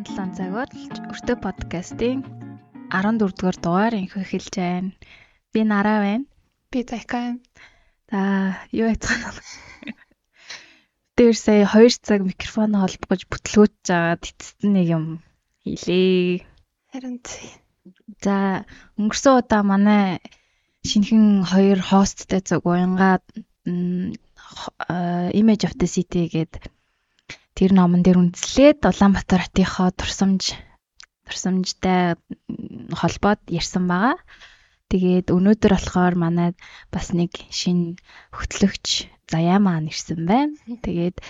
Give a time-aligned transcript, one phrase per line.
[0.00, 0.70] 17 цагаар
[1.12, 2.24] өртөө подкастын
[2.88, 4.96] 14 дугаар дугаар инх эхэлж байна.
[5.52, 6.24] Би Нараа байна.
[6.72, 7.40] Би Зайка байна.
[8.08, 8.20] За,
[8.72, 9.44] юу яцгаана.
[11.20, 15.04] Тэр сая 2 цаг микрофон холбогож бүтлгүүж жагаад эцэст нэг юм
[15.68, 16.48] хийлээ.
[16.88, 17.20] Харин
[18.24, 18.64] За,
[18.96, 20.24] өнгөрсөн удаа манай
[20.88, 23.24] шинхэн хоёр хосттэй цаг уянгаад
[25.36, 26.79] Image of the City гэдэг
[27.60, 30.56] тэр номон дээр үндэслээд Улаанбаатар хотынхоо турсамж
[31.28, 32.16] турсамжтай
[32.96, 34.16] холбоод ярьсан байгаа.
[34.88, 36.56] Тэгээд өнөөдөр болохоор манай
[36.88, 38.00] бас нэг шинэ
[38.32, 40.56] хөтлөгч Заяа маань ирсэн байна.
[40.80, 41.20] Тэгээд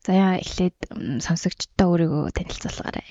[0.00, 0.88] Заяа эхлээд
[1.20, 3.04] сонсогчдоо өөрийгөө танилцуулгаарай.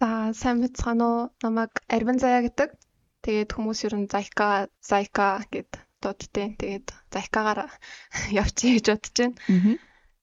[0.00, 1.20] За сайн бацгаана уу?
[1.44, 2.72] Намайг Арвин Заяа гэдэг.
[3.20, 7.68] Тэгээд хүмүүс ер нь Зайка, Зайка гэд дуудтیں۔ Тэгээд Зайкагаар
[8.32, 9.76] явчих гэж бодож байна.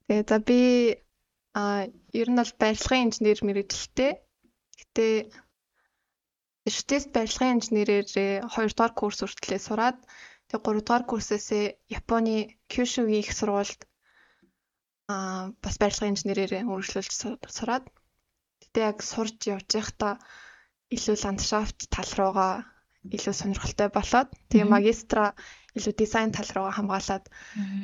[0.09, 0.59] Тэгээд за би
[1.55, 1.87] А
[2.21, 4.11] ер нь бол барилгын инженер мэрэгчлээ.
[4.79, 5.07] Гэтэ
[6.67, 8.07] Эрдэс барилгын инженерээр
[8.43, 9.97] 2 дугаар курс хүртлээр сураад
[10.49, 11.65] тэг 3 дугаар курсээсээ
[11.99, 12.35] Японы
[12.71, 13.81] Kyushu-гийн их сургуульд
[15.13, 15.15] а
[15.63, 17.11] бас барилгын инженерээр үргэлжлүүлж
[17.57, 17.85] сураад
[18.61, 20.13] гэтээ яг сурж явж байхдаа
[20.95, 22.53] илүү ландшафт тал руугаа
[23.11, 25.35] илүү сонирхолтой болоод тэгээ магистра
[25.75, 27.25] илүү дизайн тал руу хамгаалаад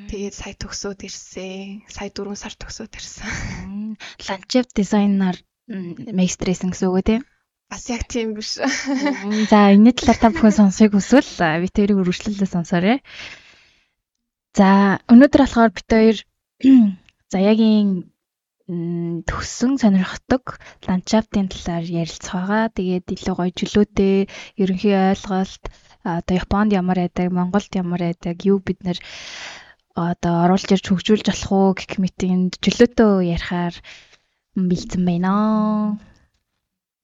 [0.09, 1.83] тэгээд сая төгсөөд ирсэн.
[1.91, 3.97] Сая 4 сар төгсөөд ирсэн.
[4.27, 7.21] Ландшафт дизайнаар магистрээсэн гэсэн үг үү тийм?
[7.71, 8.59] Бас яг тийм биш.
[9.51, 12.99] За энэ талаар та бүхэн сонсохыг хүсвэл би тэрийг үргэлжлүүлээ сонсоорой.
[14.55, 16.17] За өнөөдөр болохоор бит хоёр
[17.33, 18.11] заяагийн
[19.27, 22.65] төгсөн сонирхдаг ландшафтын талаар ярилцах байгаа.
[22.77, 24.15] Тэгээд илүү гоё чөлөөтэй
[24.61, 25.63] ерөнхий ойлголт
[26.03, 28.97] одоо Японд ямар байдаг, Монголд ямар байдаг, юу бид нэр
[29.95, 33.75] одоо оруулж ирж хөгжүүлж болох уу гэх мэтийн чөлөөтэй ярихаар
[34.55, 35.33] бэлдсэн байна.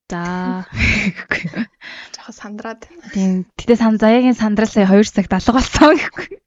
[0.10, 0.64] За.
[2.16, 2.88] Жохо сандраад.
[3.12, 3.44] Тийм.
[3.60, 6.40] Гэтэ сан заяагийн сандрал сая 2 цагт алга болсон гэхгүй.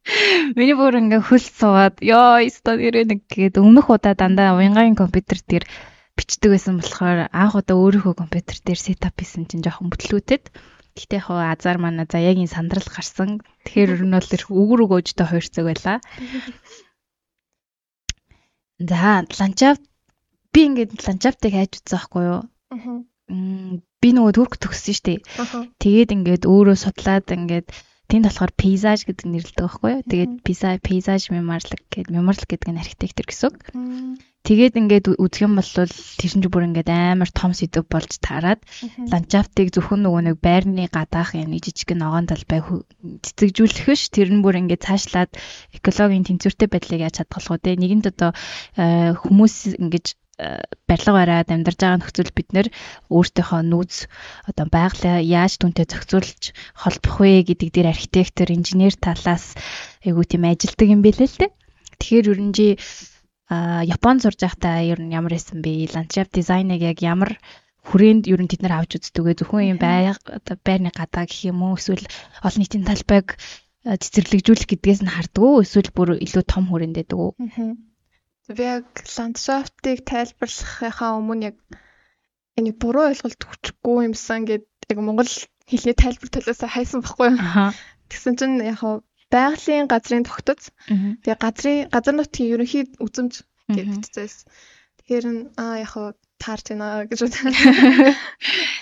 [0.56, 5.44] Миний бүр ингээ хөл суугаад ёо өстө нэрээ нэг гээд өмнөх удаа дандаа уянгагийн компьютер
[5.44, 5.68] дээр
[6.16, 10.48] бичдэг байсан болохоор анх удаа өөрийнхөө компьютер дээр сетап хийсэн чинь жоохон бүтлгүүтэд.
[10.96, 13.44] Гэтэ яг азар манай заяагийн сандрал гарсан.
[13.68, 14.24] Тэгэхээр ер нь бол
[14.56, 15.96] өгөр өгөөжтэй 2 цаг байлаа.
[18.80, 19.84] За, ландшафт
[20.48, 22.40] би ингээд ландшафтыг хайж үзсэн байхгүй юу?
[22.72, 23.04] Аа
[24.00, 25.18] би нөгөө түрк төгссөн шүү дээ.
[25.82, 27.68] Тэгээд ингээд өөрөө судлаад ингээд
[28.10, 30.02] тэнд болохоор пейзаж гэдэг нэрлэдэг байхгүй юу?
[30.10, 33.54] Тэгээд пейзаж, пейзаж меморлог гэдэг меморлог гэдэг нь архитектор гэсэн.
[34.40, 38.64] Тэгээд ингээд үзэх юм бол тэр чинь бүр ингээд амар том сэдв болж таарад
[39.12, 42.64] ландшафтыг зөвхөн нөгөө нэг байрны гадаах юм жижиг ногоон талбай
[43.20, 45.30] цэцэгжүүлэх ш тэр нь бүр ингээд цаашлаад
[45.76, 47.78] экологийн тэнцвэртэй байдлыг яаж хадгалах вэ?
[47.84, 48.32] Нэгэнд одоо
[48.80, 50.16] э, хүмүүс ингэж
[50.88, 52.68] барилга бариад амьдарч байгаа нөхцөл бид нэр
[53.12, 53.94] өөртөөхөө нүүц
[54.50, 56.42] одоо байгалаа яаж түнтэй зохицуулж
[56.74, 59.54] холбох вэ гэдэг дээр архитектор, инженер талаас
[60.04, 61.50] айгуу тийм ажилдаг юм бэлээ л дээ.
[62.00, 62.68] Тэгэхээр ерөнжи
[63.50, 65.90] а Японд сурж байхдаа ер нь ямар байсан бэ?
[65.90, 67.36] Ландшафт дизайныг яг ямар
[67.82, 69.34] хүрээнд ер нь тэд нар авч үздэг вэ?
[69.42, 71.74] Зөвхөн юм байрны гадаа гэх юм уу?
[71.74, 72.06] Эсвэл
[72.46, 73.34] олон нийтийн талбайг
[73.82, 75.64] цэцэрлэгжүүлэх гэдгээс нь харддаг уу?
[75.66, 77.32] Эсвэл бүр илүү том хүрээнд байдаг уу?
[77.34, 77.89] Би
[78.58, 81.56] яг ландшафтыг тайлбарлахынхаа өмнө яг
[82.58, 85.30] энэ буруу ойлголт хүчгүй юмсан гэд яг монгол
[85.70, 87.70] хэлний тайлбар талаас хайсан байхгүй юу.
[88.10, 88.82] Тэгсэн чинь яг
[89.30, 90.74] байгалийн газрын тогтоц.
[90.88, 94.28] Тэгээ газрын газар нутгийн ерөнхий үзэмж гэж бичсэн.
[94.98, 95.94] Тэгэхээр аа яг
[96.42, 97.54] таарч байна гэж бодсон.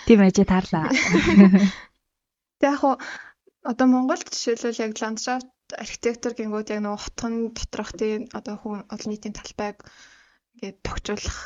[0.09, 0.89] Тийм ээжээ таарлаа.
[2.59, 2.83] Тэгээ яг
[3.69, 9.09] одоо Монголд жишээлбэл яг ландшафт архитектор гингүүд яг нөгөө хотхон доторх тийм одоо хүн олон
[9.11, 9.84] нийтийн талбайг
[10.56, 11.39] ингээд тогтжуулах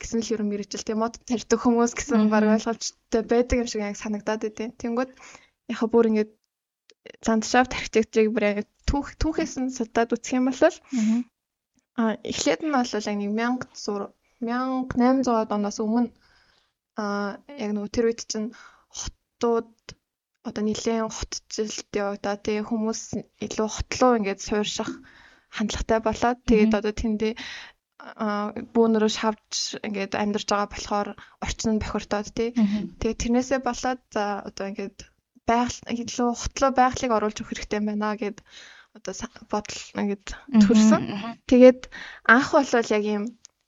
[0.00, 0.84] гэсэн л ерөн мэрэгжил.
[0.84, 5.10] Тийм мод тарьдаг хүмүүс гэсэн баг ойлголцтой байдаг юм шиг яг санагдаад байдیں۔ Тэнгүүд
[5.72, 6.32] яг бүр ингээд
[7.26, 8.44] ландшафт архитектурыг бүр
[8.88, 10.60] түүх түүхээс нь судаад үзэх юм бол
[12.00, 16.10] а эхлээд нь бол яг нэг 1600 1800 оноос өмнө
[17.00, 17.04] а
[17.64, 18.48] яг нөгөө тэр үед чинь
[18.98, 19.72] хотууд
[20.48, 23.02] одоо нэлээд хотжилт явагдаа тэгээ хүмүүс
[23.44, 24.90] илүү хотлоо ингээд суурших
[25.52, 27.34] хандлагатай болоод тэгээд одоо тэндээ
[28.74, 31.08] бүүнөрөө шавж ингээд амьдарч байгаа болохоор
[31.44, 32.50] орчин нь бохирдоод тий.
[33.00, 34.98] Тэгээд тэрнээсээ болоод за одоо ингээд
[35.44, 38.38] байгаль илүү хотлоо байгалыг оруулж өгөх хэрэгтэй байна гэд
[38.96, 39.14] одоо
[39.52, 40.26] бодол ингээд
[40.64, 41.02] төрсөн.
[41.50, 41.80] Тэгээд
[42.24, 43.24] анх бол яг ийм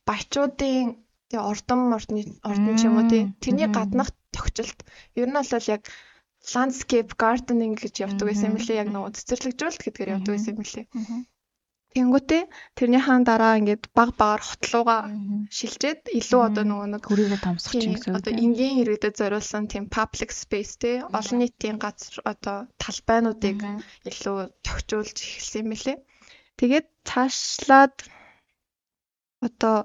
[0.09, 0.97] баячуудын
[1.29, 3.23] тэгээ ордон ордны ордон ч юм уу тий.
[3.43, 4.81] Тэрний гаднах тогтчлт
[5.21, 5.83] ер нь бол яг
[6.51, 8.83] landscape gardening гэж явдаг байсан юм лээ.
[8.83, 10.87] Яг нөгөө цэцэрлэгжүүлэлт гэдгээр явдаг байсан юм лээ.
[11.93, 12.43] Тэнгүүтээ
[12.79, 14.97] тэрнийхаа дараа ингээд баг багаар хотлууга
[15.53, 18.17] шилжээд илүү одоо нөгөө нэг хүрээгээ томсгож юм гэсэн.
[18.17, 23.59] Одоо энгийн иргэдэд зориулсан тийм public space те олон нийтийн газар одоо талбайнуудыг
[24.09, 25.95] илүү тохижуулж эхэлсэн юм билэ.
[26.57, 27.97] Тэгээд цаашлаад
[29.47, 29.77] одоо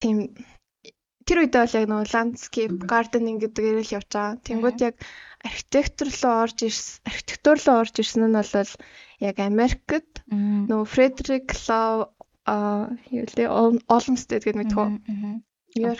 [0.00, 0.16] тийм
[1.32, 4.36] тэр үедээ бол яг нөгөө landscape gardening гэдгээр л явж байгаа.
[4.44, 4.96] Тэнгүүд яг
[5.40, 8.72] архитектур руу орж ирсэн архитектур руу орж ирсэн нь бол
[9.24, 12.12] яг Америкт нөгөө Фредерик Лав
[12.44, 14.88] а юу лээ Олмстед гэдэг мэдхүү.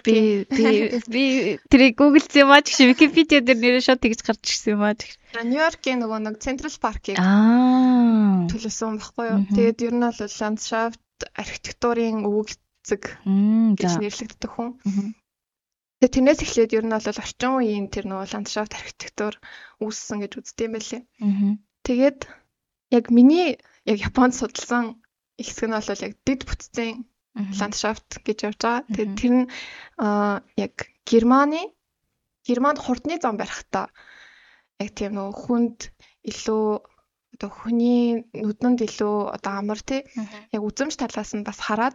[0.04, 0.68] Би би
[1.16, 1.24] би
[1.72, 4.92] тэрийг гуглдсан юм аа ч Википедиа дээр нэрээ шууд тэгж гарч ирсэн юм аа.
[5.40, 6.36] Нью-Йоркийн нөгөө нэг
[6.76, 9.40] паркийг аа төлөвсөн байхгүй юу.
[9.48, 11.00] Тэгээд ер нь бол ландшафт
[11.32, 13.16] архитектурын өвөг эцэг
[13.78, 14.76] гэж нэрлэгддэг хүн.
[16.02, 19.38] Тэгээ тэрнээс эхлээд ер нь бол орчин үеийн тэр нөгөө ландшафт архитектур
[19.78, 21.02] үүссэн гэж үздэг юм байлээ.
[21.86, 22.18] Тэгээд
[22.90, 24.98] яг миний яг Японд судалсан
[25.38, 27.06] хэсэг нь бол яг дэд бүтцийн
[27.54, 28.82] ландшафт гэж явж байгаа.
[28.90, 29.46] Тэгээд тэр нь
[30.58, 30.74] яг
[31.06, 31.70] Германы
[32.42, 33.86] Германд хурдны зам барихтаа
[34.82, 35.78] яг тийм нөгөө хүнд
[36.26, 36.66] илүү
[37.38, 40.02] одоо хүний нүдэнд илүү одоо амар тий
[40.50, 41.94] яг үзэмж талаас нь бас хараад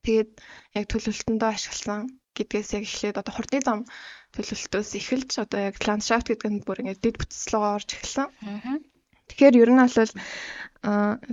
[0.00, 0.30] Тэгээд
[0.80, 3.80] яг төлөвлөлтөндөө ашигласан гэдгээс яг эхлээд одоо хурдны зам
[4.34, 8.28] төлөвлөлтөөс эхэлж одоо яг ландшафт гэдэг нь бүр ингээд дэд бүтцлөөгөө орж эхэлсэн.
[9.28, 9.94] Тэгэхээр ер нь бол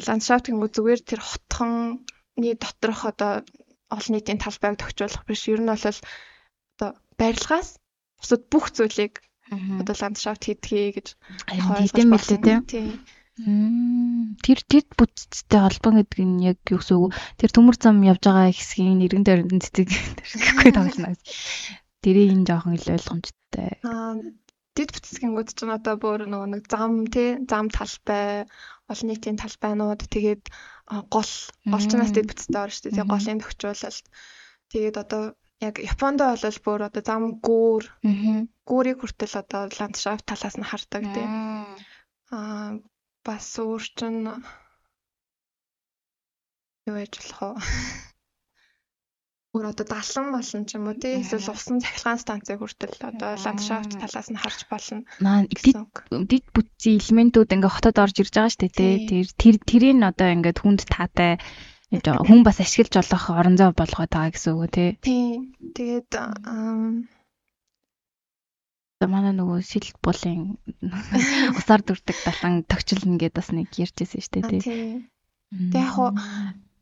[0.07, 3.31] ландшафт гэнгүү зүгээр тэр хотхонны доторх одоо
[3.93, 5.41] олон нийтийн талбайг тохижуулах биш.
[5.47, 7.77] Ер нь бол одоо барилгаас
[8.19, 9.21] бусад бүх зүйлийг
[9.79, 11.07] одоо ландшафт хийдгээ гэж
[11.47, 12.99] хэлдэм билээ тийм.
[13.37, 18.49] Тэр тэр бүтцтэй холбоо гэдэг нь яг юу гэсэн үг тэр төмөр зам явж байгаа
[18.49, 21.13] хэсгийн нэрэн дөрөнд цэцэг гэхгүй тоглоно.
[22.01, 23.69] Тэрийг энэ жоохон илүү ойлгомжтой.
[23.85, 24.17] Аа
[24.73, 28.49] дэд бүтцгингүүд ч одоо бүр нөгөө нэг зам тий зам талбай
[28.89, 30.43] олон нийтийн талбайнууд тэгээд
[31.13, 31.31] гол
[31.65, 32.93] голчнаас дэд бүтцтэй орно шүү дээ.
[32.97, 34.05] Тэгээд голын төвчүүлэлт
[34.73, 35.23] тэгээд одоо
[35.61, 37.83] яг Японд бол бүр одоо зам гүүр
[38.65, 41.25] гүүрийг хүртэл одоо ландшафт талаас нь хардаг тий.
[42.33, 42.77] Аа
[43.27, 44.23] бас өөр чинь
[46.87, 47.59] юу яж болох вэ?
[49.55, 53.99] Өөр одоо далан болсон ч юм уу тий эсвэл усан цахилгаан станцыг хүртэл одоо ландшафт
[53.99, 55.03] талаас нь харж болно.
[55.19, 59.21] Наа дид бүтцийн элементүүд ингээ хотод орж ирж байгаа дээ тий.
[59.41, 61.41] Тэр тэрийг одоо ингээд хүнд таатай
[61.89, 64.89] хүн бас ашиглаж болох орон зай болгоод байгаа гэсэн үг тий.
[65.01, 65.27] Тий.
[65.75, 66.11] Тэгээд
[69.05, 70.57] манай нөгөө сэл булын
[71.59, 75.05] усаар дүрдэг далан тогчлно гэдээ бас нэг ярьжсэн шүү дээ тий.
[75.69, 76.09] Тэг яг хуу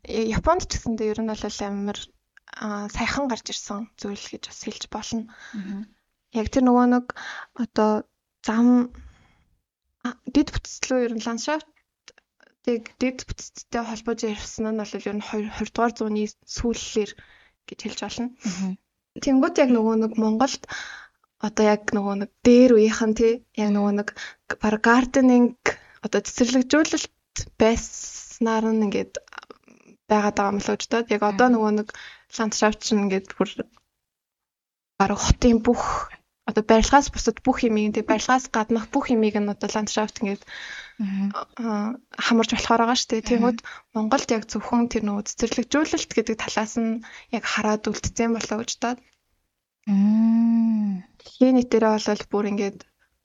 [0.07, 1.99] Японд ч гэсэндээ ер нь бол амар
[2.95, 5.23] саяхан гарч ирсэн зүйл гэж бас хэлж болно.
[6.31, 7.05] Яг тэр нөгөө нэг
[7.59, 8.07] одоо
[8.47, 8.95] зам
[10.29, 11.67] дэд бүтцлөө ер нь ландшафт
[12.63, 17.11] тэг дэд бүтцтэй холбож ярьсан нь бол ер нь 20 дугаар зууны сүүллэр
[17.67, 18.29] гэж хэлж болно.
[19.19, 20.63] Тэнгүүд яг нөгөө нэг Монголд
[21.41, 24.09] одоо яг нөгөө нэг дээр үеийнхэн тий яг нөгөө нэг
[24.61, 25.59] баг гарденинг
[26.05, 27.11] одоо цэцэрлэгжүүлэлт
[27.59, 29.13] байснаар нь ингээд
[30.09, 31.87] байгаад байгаа юм л өжтөөд яг одоо нөгөө нэг
[32.37, 33.49] ландшафт чинь ингээд бүр
[34.99, 35.83] баг хотын бүх
[36.49, 40.43] одоо барилгаас бусад бүх юмыг тэг барилгаас гаднах бүх юмыг нь одоо ландшафт ингээд
[42.25, 43.29] хамарч болохоор байгаа шүү дээ.
[43.29, 43.59] Тэгмүүд
[43.95, 47.03] Монголд яг зөвхөн тэр нөгөө цэцэрлэгжүүлэлт гэдэг талаас нь
[47.35, 48.95] яг хараад үлдсэн болоо гэж даа.
[49.85, 52.79] Дэлхийн нийтээрээ бол бүр ингээд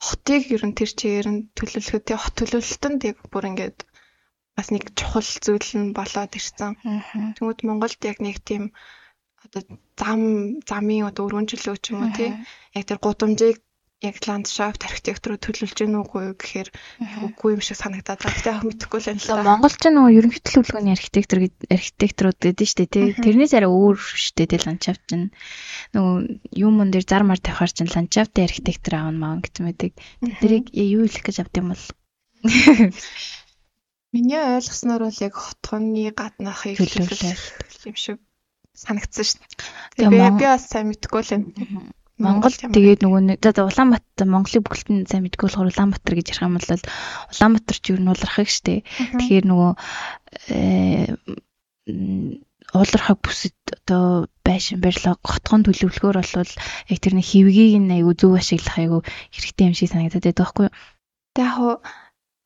[0.07, 3.79] хотыг ер нь тэр чигээр нь төлөвлөхөд тий хот төлөвлөлтөнд яг бүр ингээд
[4.57, 6.73] бас нэг чухал зүйл нь болоод ирсэн.
[7.37, 8.65] Тэгмүүд Монголд яг нэг тийм
[9.45, 9.63] одоо
[10.01, 10.21] зам
[10.69, 12.31] замын одоо өргөнжлөө ч юм уу тий
[12.77, 13.59] яг тэр гудамжийг
[14.01, 16.69] яг ландшафт архитектуроо төлөвлөж гэнэ үгүй юу гэхээр
[17.21, 18.33] үгүй юм шиг санагдаад байна.
[18.33, 19.45] Гэтэ мэдэхгүй л байна л да.
[19.45, 21.39] Монголч нөгөө ерөнхий төлөвлөгөөний архитектур
[21.69, 23.21] архитектурууд гэдэг нь шүү дээ.
[23.21, 25.29] Тэрнээс арай өөр шүү дээ ландшафт чинь.
[25.93, 26.17] Нөгөө
[26.57, 29.93] юм мөн дээр зар мар тавихаар чинь ландшафтын архитектур аавн маан гэсэн мэдэг.
[30.41, 31.85] Тэрийг юу хэлэх гэж авд юм бол
[34.17, 37.37] Миний ойлгосноор бол яг хотхоны гаднаахыг төлөвлөх
[37.85, 38.19] юм шиг
[38.75, 40.09] санагдсан шүү дээ.
[40.09, 41.93] Тэгээ би бас сайн мэдэхгүй л байна.
[42.21, 46.61] Монгол тэгээд нөгөө нэг за Улаанбаатар Монголын бүхэлдэн сайн мэдгүй болохоор Улаанбаатар гэж ярих юм
[46.61, 46.69] бол
[47.33, 48.85] Улаанбаатар ч юу нь уулархаг штэ.
[49.17, 49.73] Тэгэхээр нөгөө
[50.53, 51.17] э
[52.77, 56.53] уулархаг бүсэд одоо байшин барилга хотхон төлөвлөгөөр болвол
[56.93, 58.99] яг тэр нэг хэвгийг нь айгу зөв ашиглах айгу
[59.35, 60.77] хэрэгтэй юм шиг санагдаад байдаг байхгүй юу?
[61.35, 61.83] Тэг яг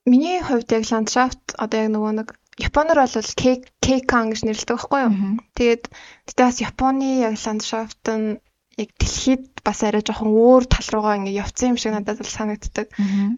[0.08, 5.00] миний хувьд яг ландшафт одоо яг нөгөө нэг Японоор бол кейк кейкан гэж нэрлэдэг байхгүй
[5.02, 5.12] юу?
[5.58, 5.84] Тэгээд
[6.30, 8.38] тэгтээ бас Японы яг ландшафт нь
[8.82, 12.88] яг дэлхийд бас арай жоохон өөр тал руугаа ингээд явцсан юм шиг надад бол санагддаг.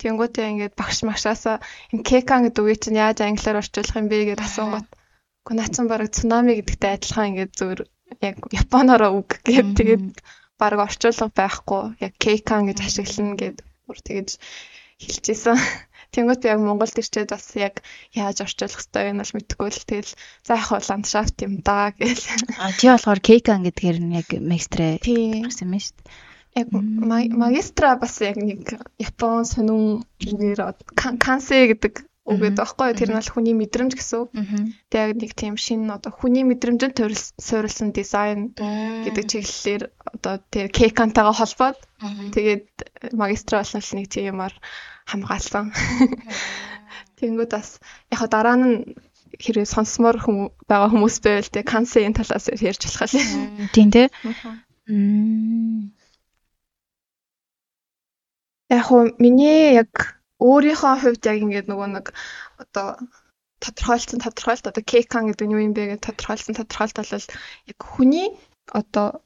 [0.00, 1.56] Тэнгүүтээ ингээд багш магшаасаа
[1.92, 4.88] энэ кекан гэдэг үгийг чинь яаж англиар орчуулах юм бэ гэж асуугаад
[5.46, 7.80] Гэхдээ наацсан баг цунами гэдэгтэй адилхан ингээд зөвөр
[8.18, 10.04] яг японоор үг гэдэг тэгээд
[10.58, 14.28] баг орчуулга байхгүй яг кейкан гэж ашиглана гэд бүр тэгэж
[14.98, 15.54] хэлчихсэн.
[16.16, 17.84] Тэнгүүт яг Монголд ирчээд бас яг
[18.16, 20.12] яаж орчуулах хэвээр юм бол мэдэхгүй л тэгэл
[20.48, 22.24] за яг хоо ландшафт юм да гэл.
[22.56, 26.08] А тий болохоор кейкан гэдгээр нь яг магистрэ гэсэн юм шүү дээ.
[26.56, 30.60] Яг магистра бас яг нэг Япон сонин үгээр
[31.20, 34.30] кансе гэдэг үг гэдэг байхгүй тэр нь бол хүний мэдрэмж гэсэн үг.
[34.90, 36.98] Тэгээд нэг тийм шинэ одоо хүний мэдрэмжэнд
[37.38, 39.82] суурилсан дизайн гэдэг чиглэлээр
[40.16, 41.78] одоо тэр кекантайгаа холбоод
[42.34, 42.66] тэгээд
[43.14, 44.52] магистр болсон нэг тийм юмар
[45.10, 45.72] хамгаалсан.
[47.18, 47.78] Тэнгүүд бас
[48.12, 48.94] яг дараа нь
[49.40, 50.36] хэрэг сонсомоор хүм
[50.68, 53.20] байгаа хүмүүс байвал тэг кансийн талаас ярьж болох л.
[53.74, 54.06] Тийм тий.
[58.70, 62.06] Яг хөө миний яг өөрийнхөө хувьд яг ингээд нөгөө нэг
[62.60, 62.98] одоо
[63.62, 67.12] тодорхойлсон тодорхойлт одоо кейкан гэдэг нь юу юм бэ гэж тодорхойлсон тодорхойлт бол
[67.72, 68.28] яг хүний
[68.68, 69.22] одоо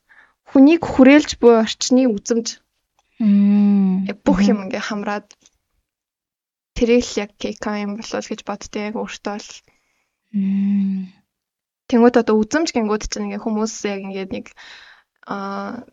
[0.51, 2.47] хүнийг хүрээлж буй орчны үзэмж
[4.25, 5.27] бүх юм ингээ хамраад
[6.81, 9.51] тэрийг л яг кейкан юм болов гэж боддөө яг өөртөө л.
[11.93, 14.47] Тэнгүүд одоо үзэмж гингүүд чинь ингээ хүмүүс яг ингээд нэг
[15.29, 15.85] аа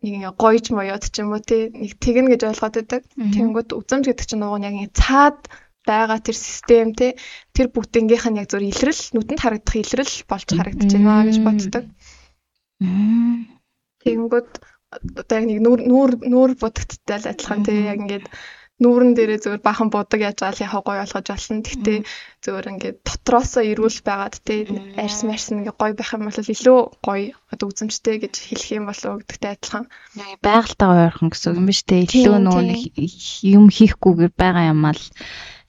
[0.00, 3.02] нэг ингээ гоёж моёд ч юм уу тий нэг тэгнэ гэж ойлгоод байдаг.
[3.12, 5.38] Тэнгүүд үзэмж гэдэг чинь нөгөө яг ингээ цаад
[5.84, 7.12] байгаа тэр систем тий
[7.52, 11.84] тэр бүгднгийнх нь яг зөв илрэл нүдэнд харагдах илрэл болж харагдаж байна гэж боддог.
[14.02, 14.50] Тэнгүүд
[15.20, 18.26] одоо яг нэг нүүр нүүр нүүр будагдтал адилхан тий яг ингээд
[18.76, 21.64] нүүрэн дээрээ зөвөр бахан будаг яаж л яхаа гоё болгож олно.
[21.64, 21.98] Гэхдээ
[22.44, 24.68] зөвөр ингээд дотроосоо ирүүл байгаад те
[25.00, 29.08] арьс марьс ингээ гоё байх юм бол илүү гоё одоо үзэмжтэй гэж хэлэх юм болов
[29.08, 29.84] уу гэдэгтэй адилхан.
[30.44, 32.04] Байгальтайгаа ойрхон гэсэн юм ба штэ.
[32.04, 32.80] Илүү нэг
[33.48, 35.04] юм хийхгүйгээр байгаа юм аа л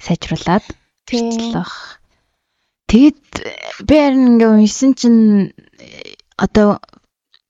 [0.03, 0.65] сайжруулад
[1.07, 2.03] бичлэх.
[2.91, 3.23] Тэгэд
[3.87, 5.55] би харин ингээ уншсан чинь
[6.35, 6.79] одоо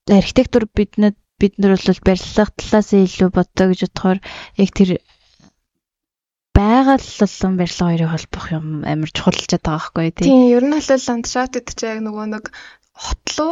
[0.06, 4.20] архитектур биднэд бид нар бол барилга талаас илүү боддог гэж бодохоор
[4.58, 4.90] яг тэр
[6.88, 10.26] байгаль болон барилга хоёрыг холбох юм амар чухалчаад байгаа байхгүй тий.
[10.32, 12.46] Тийм, ер нь бол ландшафт гэдэг чинь яг нөгөө нэг
[12.96, 13.52] хотлоо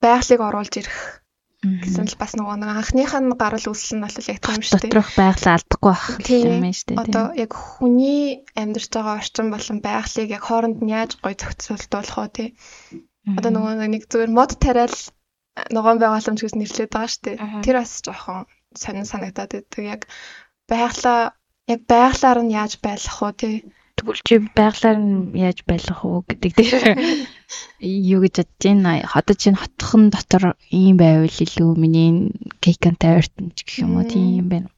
[0.00, 1.20] байгалыг оруулж ирэх
[1.60, 4.92] гэсэн л бас нөгөө нэг анхных нь гарал үүсэл нь бол яг тийм шүү дээ.
[4.96, 7.02] Доторх байгалаа алдахгүй байх юм шүү дээ.
[7.04, 8.24] Одоо яг хүний
[8.56, 12.48] амьдарч байгаа орчин болон байгалыг яг хооронд нь яаж гоё зохицуулах уу тий.
[13.28, 14.96] Одоо нөгөө нэг зүгээр мод тариал
[15.68, 17.36] ногоон байгааламж гэж нэрлэдэг байгаа шүү дээ.
[17.60, 19.84] Тэр бас жоохон сонин санагдаад байдаг.
[19.84, 20.00] Яг
[20.64, 21.36] байгалаа
[21.72, 23.54] яг байглаар нь яаж байлах вэ тий?
[23.96, 26.74] Тэгвэл чи байглаар нь яаж байлах уу гэдэг дээр
[27.80, 28.92] юу гэж бодож байна.
[29.18, 32.32] Одоо чинь хотхон дотор ийм байвал илүү миний
[32.64, 34.08] кейкантай ойртон ч гэх юм уу?
[34.08, 34.68] Тийм юм байна.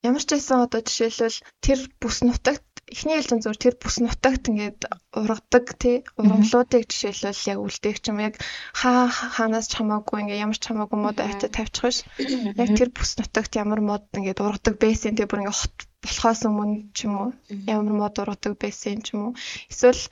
[0.00, 4.88] Ямар ч байсан одоо жишээлбэл тэр бүс нутагт эхний ээлжин зур тэр бүс нутагт ингээд
[5.12, 5.96] ургадаг тий?
[6.18, 8.34] Ургамлуудыг жишээлбэл яг үлдээх юм яг
[8.80, 11.98] хаа хаанаас ч хамаагүй ингээд ямар ч хамаагүй мод авчид тавьчих ш.
[12.62, 15.28] Яг тэр бүс нутагт ямар мод ингээд ургадаг байсан тий?
[15.28, 17.28] Бүр ингээд хот болохоос өмнө ч юм уу
[17.68, 19.32] ямар мод ургадаг байсан ч юм уу.
[19.70, 20.02] Эсвэл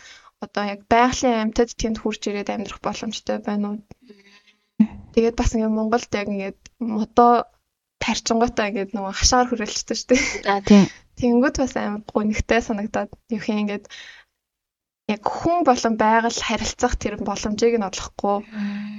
[0.45, 3.79] одоо яг байгалийн амьтад тэнд хурж ирээд амьдрах боломжтой байна уу?
[5.15, 7.49] Тэгээд бас ингээд Монголд яг ингээд модоо
[7.99, 10.23] тарчингуудаа ингээд нөгөө хашаар хүрээлчтэй шүү дээ.
[10.47, 10.87] А тийм.
[11.19, 13.91] Тэгэнгүүт бас амар гонигтай санагдаад юу хин ингээд
[15.09, 18.37] яг хүн болон байгаль харилцах тэр боломжийг нь олохгүй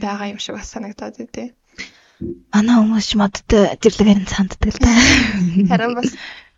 [0.04, 1.56] байгаа юм шиг бас санагдаад байдээ.
[2.52, 4.92] Манай хүмүүс модтой зэрлэгээр нь санддаг л да.
[5.72, 6.12] Харин бас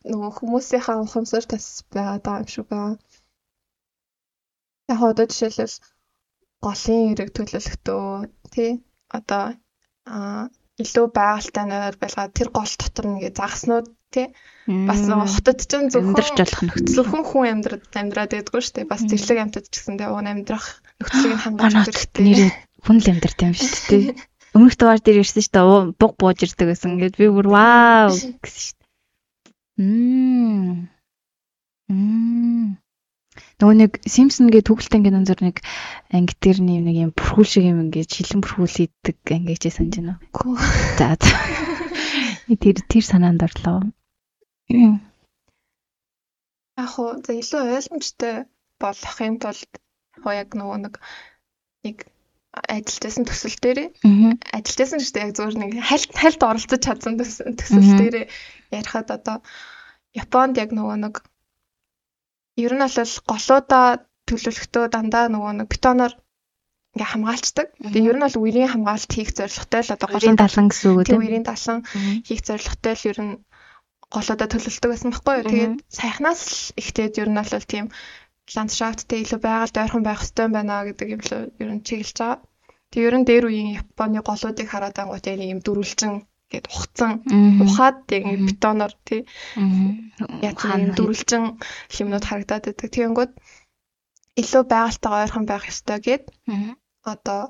[0.05, 2.97] нөгөө хүмүүсийнхаа ухамсар тас байгаа юм шиг байна.
[4.89, 5.77] Яг одоо жишээлбэл
[6.65, 8.05] голын эрэг төлөвлөлтөө
[8.53, 8.71] тий?
[9.13, 9.43] Одоо
[10.09, 10.49] а
[10.81, 14.27] илүү байгальтай нойр байлгаад тэр гол дотор нэгэ загаснууд тий?
[14.89, 16.95] Бас хотод ч зөвхөн амьдрч болох нөхцөл.
[16.97, 18.91] зөвхөн хүн амьдраад амьдраад байдгүй шүү дээ.
[18.91, 20.67] Бас зэрлэг амьтад ч гэсэн дээ уун амьдрах
[20.97, 22.23] нөхцөлийг хангаж хэрэгтэй.
[22.25, 22.51] нэрээ
[22.85, 24.05] хүн л амьдрт юм шүү дээ
[24.55, 26.91] өмнөх дугаар дээр ирсэн шүү дээ буг бууж ирдэг гэсэн.
[26.99, 28.11] Ингээд би бүр вау!
[28.43, 28.80] гэсэн шүү
[29.79, 30.91] Мм.
[31.87, 32.75] Мм.
[33.61, 35.63] Нөгөө нэг Simpson гээ төгөлтөн гэнэ зур нэг
[36.11, 40.19] анги дээр нэг юм бүрхүүл шиг юм ингээд шилэн бүрхүүл ийдэг анги гэж санаж байна.
[40.99, 41.15] За.
[42.61, 43.87] Тэр тэр санаанд орлоо.
[44.67, 44.99] Яг
[46.91, 48.35] хоо за илүү ойлгомжтой
[48.81, 49.71] болохын тулд
[50.19, 50.99] хоо яг нөгөө нэг
[51.87, 52.10] нэг
[52.51, 53.89] ажилтсан төсөл дээрээ.
[54.51, 58.27] Ажилтсан шүү дээ яг зөвөр нэг хальт хальт оролцож чадсан төсөл дээрээ
[58.75, 59.37] ярихад одоо
[60.11, 61.15] Японд яг нөгөө нэг
[62.59, 63.87] ер нь бол голуудаа
[64.27, 66.13] төлөвлөхдөө дандаа нөгөө нэг бетоноор
[66.91, 67.67] ингээ хамгаалцдаг.
[67.79, 71.23] Тэгээ ер нь бол үерийн хамгаалалт хийх зорилготой л одоо голын далан гэсэн үг тийм
[71.23, 71.79] үерийн далан
[72.27, 73.33] хийх зорилготой л ер нь
[74.11, 75.47] голоодоо төлөвлөлдөг байсан байхгүй юу.
[75.47, 77.85] Тэгээд сайхнаас л ихтэй ер нь бол тийм
[78.55, 81.31] ландшафттэй илүү байгаль ойрхон байх хэрэгтэй байна гэдэг юм л
[81.63, 82.39] ер нь чиглэж байгаа.
[82.91, 86.13] Тэг ер нь дээр үеийн Японы голуудыг хараад ангууд яг юм дөрвөлжин
[86.51, 87.11] гээд ухцсан.
[87.63, 89.21] Ухаад яг бетоноор тий
[90.43, 91.43] яцхан дөрвөлжин
[92.01, 92.89] юмнууд харагдаад байдаг.
[92.91, 93.31] Тэгэнгүүт
[94.41, 96.23] илүү байгальтайгаа ойрхон байх ёстой гэд
[97.13, 97.41] одоо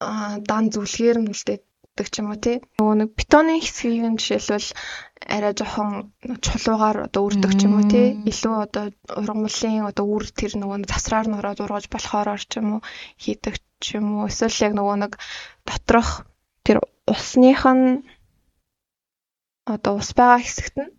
[0.00, 1.62] а дан зүлгээр нь үлдээд
[1.98, 2.62] гэдэг ч юм уу тий.
[2.78, 4.70] Нөгөө нэг бетоны хэсгийг нь жишээлбэл
[5.26, 8.14] арай жоохон чулуугаар одоо үрдэг ч юм уу тий.
[8.22, 8.84] Илүү одоо
[9.18, 12.80] ургамлын одоо үр тэр нөгөө засраар ороод ургаж болохоор ч юм уу
[13.18, 14.30] хийдэг ч юм уу.
[14.30, 15.12] Эсвэл яг нөгөө нэг
[15.66, 16.22] доторх
[16.62, 18.06] тэр усных нь
[19.66, 20.94] одоо ус байгаа хэсэгт нь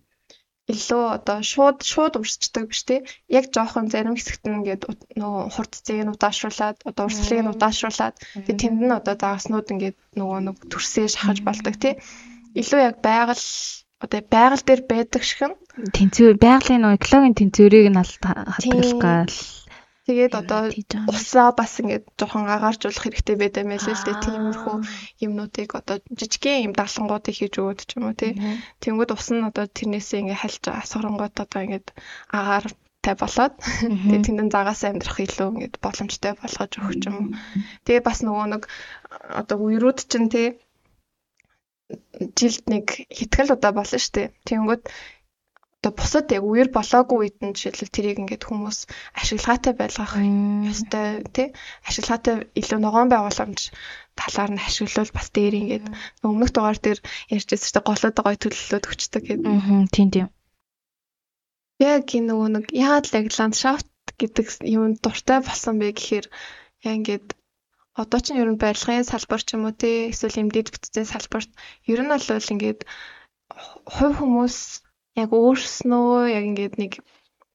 [0.72, 3.00] илүү одоо шууд шууд урсчдаг биш тий.
[3.28, 4.82] Яг жоохон зарим хэсэгт нь ингээд
[5.20, 8.14] нөгөө хурдцыг нь удаашруулад одоо урсгалыг нь удаашруулад
[8.46, 11.94] тэгээ тэнд нь одоо дааснууд ингээд нөгөө нэг төрсөө шахаж болдог тий.
[12.60, 13.46] Илүү яг байгаль
[14.00, 15.56] одоо байгаль дээр байдаг шиг нь
[15.96, 19.34] тэнцвэр байгалийн нөгөө экологийн тэнцвэрийг нь хадгалах гал
[20.10, 20.74] Тэгээд одоо
[21.06, 24.18] усаа бас ингээд жоохон агааржуулах хэрэгтэй байдаг юм лээ л дээ.
[24.26, 24.76] Тиймэрхүү
[25.22, 28.34] юмнуудыг одоо жижигхэн юм даалгангуудыг хийж өгөөд ч юм уу тий.
[28.82, 31.86] Тэнгүүд ус нь одоо тэрнээсээ ингээд хальж асгарангууд одоо ингээд
[32.34, 32.66] агаар
[33.06, 37.38] тай болоод тэгээ тэндэн загаас амьдрах илүү ингээд боломжтой болгож өгч юм.
[37.86, 38.62] Тэгээ бас нөгөө нэг
[39.40, 40.48] одоо үерүүд чинь тий
[42.38, 44.28] жилд нэг хитгэл удаа болно шүү дээ.
[44.42, 44.82] Тэнгүүд
[45.80, 48.78] одоо бусад яг үер болоогүй үед нь жишээлбэл тэрийг ингээд хүмүүс
[49.16, 50.12] ашиглагаатай байлгах
[50.68, 51.48] ёстой тий
[51.88, 53.72] ашиглагаатай илүү ногоон байгууламж
[54.12, 55.86] талаар нь ашиглавал бас дээр ингээд
[56.20, 57.00] өмнөх дугаар дээр
[57.32, 59.48] ярьжсэн чинь голоод гоё төлөвлөлөд өчтдөг гэдэг.
[59.48, 60.28] Аа тийм тийм.
[61.80, 63.88] Яг энэ нөгөө нэг яагаад л ландшафт
[64.20, 66.26] гэдэг юм дуртай болсон бэ гэхээр
[66.84, 67.26] яг ингээд
[67.96, 71.48] одоо ч ер нь барилгын салбар ч юм уу тий эсвэл эмдээд бүтцийн салбарт
[71.88, 72.80] ер нь бол ингээд
[73.88, 74.84] хувь хүмүүс
[75.16, 76.92] яг өөрснөө яг ингээд нэг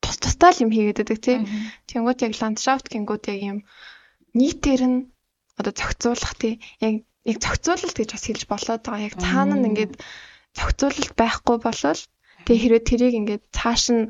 [0.03, 1.37] тус тустай л юм хийгээд байдаг тий.
[1.89, 3.59] Тэнгүүд яг ландшафт гингүүд яг юм
[4.35, 4.97] нийтээр нь
[5.59, 6.59] одоо зохицуулах тий.
[6.83, 9.07] Яг яг зохицуулалт гэж бас хэлж болоод байгаа.
[9.07, 9.93] Яг цаана нь ингээд
[10.53, 12.01] зохицуулалт байхгүй болол
[12.45, 14.03] тэгээ хэрвээ тэрийг ингээд цааш нь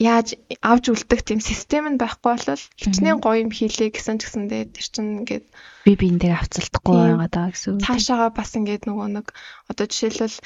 [0.00, 4.62] яаж авч үлдэх тийм систем нь байхгүй болол хичнээн гоё юм хийлээ гэсэн ч гэсэндээ
[4.74, 5.46] тэр чинь ингээд
[5.86, 7.78] би биендээ авцалдахгүй байгаа даа гэсэн.
[7.78, 9.26] Цаашаага бас ингээд нөгөө нэг
[9.70, 10.36] одоо жишээлбэл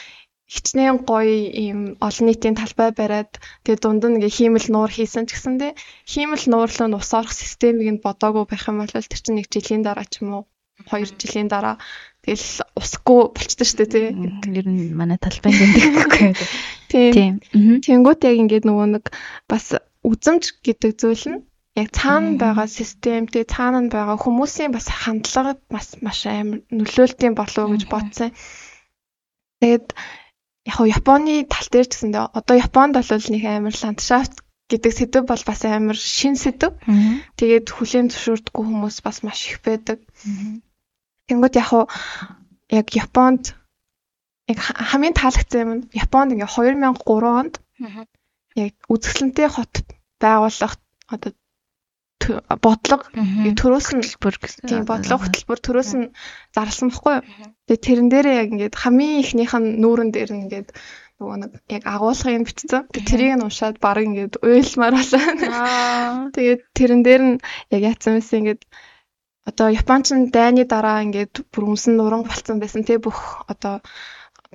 [0.55, 3.33] хичнээн гоё ийм олон нийтийн талбай бариад
[3.67, 5.73] тэгээ дунд нь ингээ хиймэл нуур хийсэн ч гэсэндээ
[6.13, 10.07] хиймэл нуурлын ус орох системийг нь бодоогүй байх юм бол тэр чинь нэг жилийн дараа
[10.07, 10.45] ч юм уу
[10.85, 11.77] хоёр жилийн дараа
[12.23, 14.07] тэгэл усгүй болчтой шүү дээ тий.
[14.61, 16.31] Ер нь манай талбай гэндэхгүй.
[16.93, 17.41] Тийм.
[17.83, 19.05] Тэнгүүт яг ингээд нөгөө нэг
[19.51, 21.39] бас үзэмж гэдэг зүйл нь
[21.81, 27.63] яг цаана байгаа систем тий цаана байгаа хүмүүсийн бас хандлага бас маш амар нөлөөлтийн болов
[27.63, 28.31] уу гэж бодсон.
[29.61, 29.87] Тэгээд
[30.67, 34.35] яг нь Японы тал дээр ч гэсэндээ одоо Японд бол нэг амар ландшафт
[34.67, 36.75] гэдэг сэдв бол бас амар шин сэдв.
[37.39, 40.03] Тэгээд хүлээн зөвшөөрдөггүй хүмүүс бас маш их байдаг.
[41.31, 41.87] Тэнгүүд яг уу
[42.71, 43.55] яг Японд
[44.51, 47.55] яг хамгийн таалагдсан юм нь Японд ингээ 2003 онд
[48.59, 49.75] яг үзэсгэлэнтэй хот
[50.19, 50.75] байгуулах
[51.07, 51.31] одоо
[52.63, 53.05] бодлого
[53.61, 54.65] төрөөс нь хөтөлбөр гэсэн.
[54.69, 56.13] Тийм бодлого хөтөлбөр төрөөс нь
[56.55, 57.25] зарласан баггүй юу?
[57.67, 60.69] Тэгээ тэрэн дээрээ яг ингээд хамгийн ихнийх нь нүүрэн дээр нь ингээд
[61.17, 62.83] нөгөө нэг яг агуулгыг нь бичсэн.
[62.93, 65.37] Тэрийг нь уншаад баг ингээд уйлмаар болсон.
[66.37, 67.35] Тэгээд тэрэн дээр нь
[67.73, 68.63] яг яатсан байсан ингээд
[69.47, 73.81] одоо Японч нь дайны дараа ингээд бүр өмсөн нуран болцсон байсан тий бүх одоо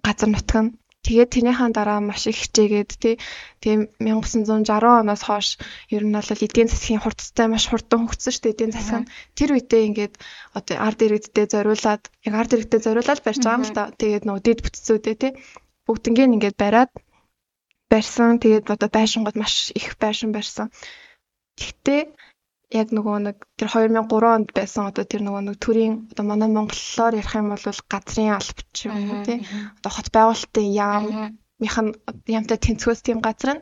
[0.05, 0.69] газар нутг нь
[1.01, 3.15] Тэгээд тэрнийхэн дараа маш их хичээгээд тий
[3.63, 4.69] тийм 1960
[5.01, 5.57] оноос хойш
[5.89, 9.01] ер нь бол эдийн засгийн хурдтай маш хурдан хөгжсөн шүү дээ эдийн засаг.
[9.33, 10.13] Тэр үедээ ингээд
[10.53, 13.83] одоо ард иргэдтэй зориулаад яг ард иргэдтэй зориулаад барьж байгаа юм л да.
[13.97, 15.31] Тэгээд нөгөө дэд бүтцүүдээ тий
[15.89, 16.91] бүгднгээ ингээд бариад
[17.91, 18.37] барьсан.
[18.37, 20.69] Тэгээд одоо байшингууд маш их байшин барьсан.
[21.57, 22.01] Гэхдээ
[22.71, 24.88] яг нөгөө нэг тэр 2003 онд байсан.
[24.88, 29.23] Одоо тэр нөгөө нэг төрийн одоо манай монголоор ярих юм бол газрын албач юм уу
[29.27, 29.43] тий?
[29.79, 31.03] одоо хот байгуулалтын яам
[31.60, 31.95] нь
[32.31, 33.62] ямтай тэнцвээс тийм газар нь.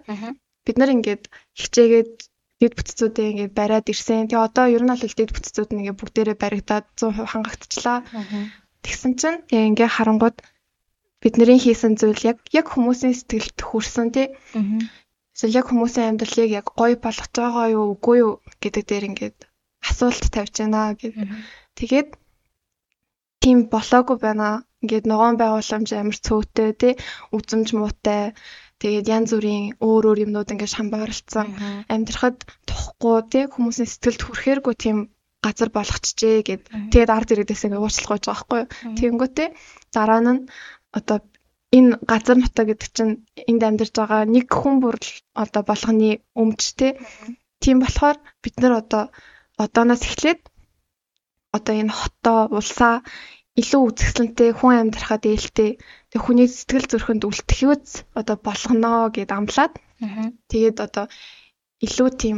[0.66, 1.24] Бид нар ингээд
[1.58, 2.12] хичээгээд
[2.60, 4.30] дэд бүтцүүдээ ингээд бариад ирсэн.
[4.30, 8.00] Тэгээ одоо ер нь бол дэд бүтцүүд нь ингээд бүгдээрээ баригдаад 100% хангагдчихлаа.
[8.84, 10.38] Тэгсэн чинь яг ингээд харангууд
[11.24, 14.28] бидний хийсэн зүйл яг яг хүмүүсийн сэтгэлд хүрсэн тий.
[15.36, 18.32] Эсвэл яг хүмүүсийн амьдралыг яг гоё болгож байгаа юу үгүй юу
[18.64, 19.38] гэдэг дээр ингээд
[19.90, 21.28] асуулт тавьж байна гэдэг.
[21.80, 22.10] Тэгээд
[23.44, 24.50] тийм болоогүй байна.
[24.84, 26.94] Ингээд ногоон байгууламж амар цөөтэй тий.
[27.36, 28.36] Үзэмж муутай.
[28.80, 31.48] Тэгээд янз бүрийн өөр өөр юмнууд ингээд шамбаарлцсан
[31.92, 32.38] амьдрахад
[32.70, 33.44] тухгүй тий.
[33.52, 34.98] Хүмүүсийн сэтгэлд хүрэхээргүй тийм
[35.44, 36.64] газар болгочихжээ гэд.
[36.92, 38.62] Тэгээд ард ирээдээс ингээ уучлах байж байгаа байхгүй.
[39.00, 39.48] Тэгэнгүүтээ
[39.96, 40.48] дараа нь
[40.98, 41.18] одоо
[41.78, 43.14] энэ газар нутаг гэдэг чинь
[43.50, 44.98] энд амьдарч байгаа нэг хүн бүр
[45.44, 46.88] одоо болгоны өмч те.
[47.62, 49.04] Тийм болохоор бид нар одоо
[49.64, 50.42] одооноос эхлээд
[51.58, 52.96] одоо энэ хотоо улсаа
[53.60, 55.72] илүү үзэсгэлэнтэй хүн амьдрахад ээлтэй
[56.12, 57.88] тэг хүний сэтгэл зүрхэнд үлтгэвэц
[58.20, 59.74] одоо болгоно гэд амлаад
[60.52, 61.06] тэгээд одоо
[61.86, 62.38] илүү тийм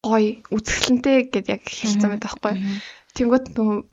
[0.00, 2.54] гоё үзэсгэлэнтэй гэд яг хэлсэн байдаг байхгүй.
[3.10, 3.46] Тэнгүүт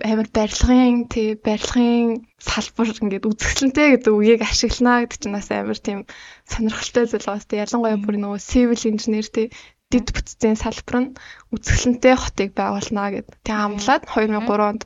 [0.07, 5.99] амар барилгын тий барилгын салбар ингээд үзэсгэлэнтэй гэдэг үгийг ашиглана гэдэг чинь бас амар тийм
[6.47, 7.49] сонирхолтой зүйл тест.
[7.51, 9.47] Ялангуяа бүр нөгөө civil engineer тий
[9.91, 11.15] дэд бүтцийн салбар нь
[11.53, 13.27] үзэсгэлэнтэй хотыг байгуулна гэд.
[13.45, 14.81] Тэг амлаад 2003 онд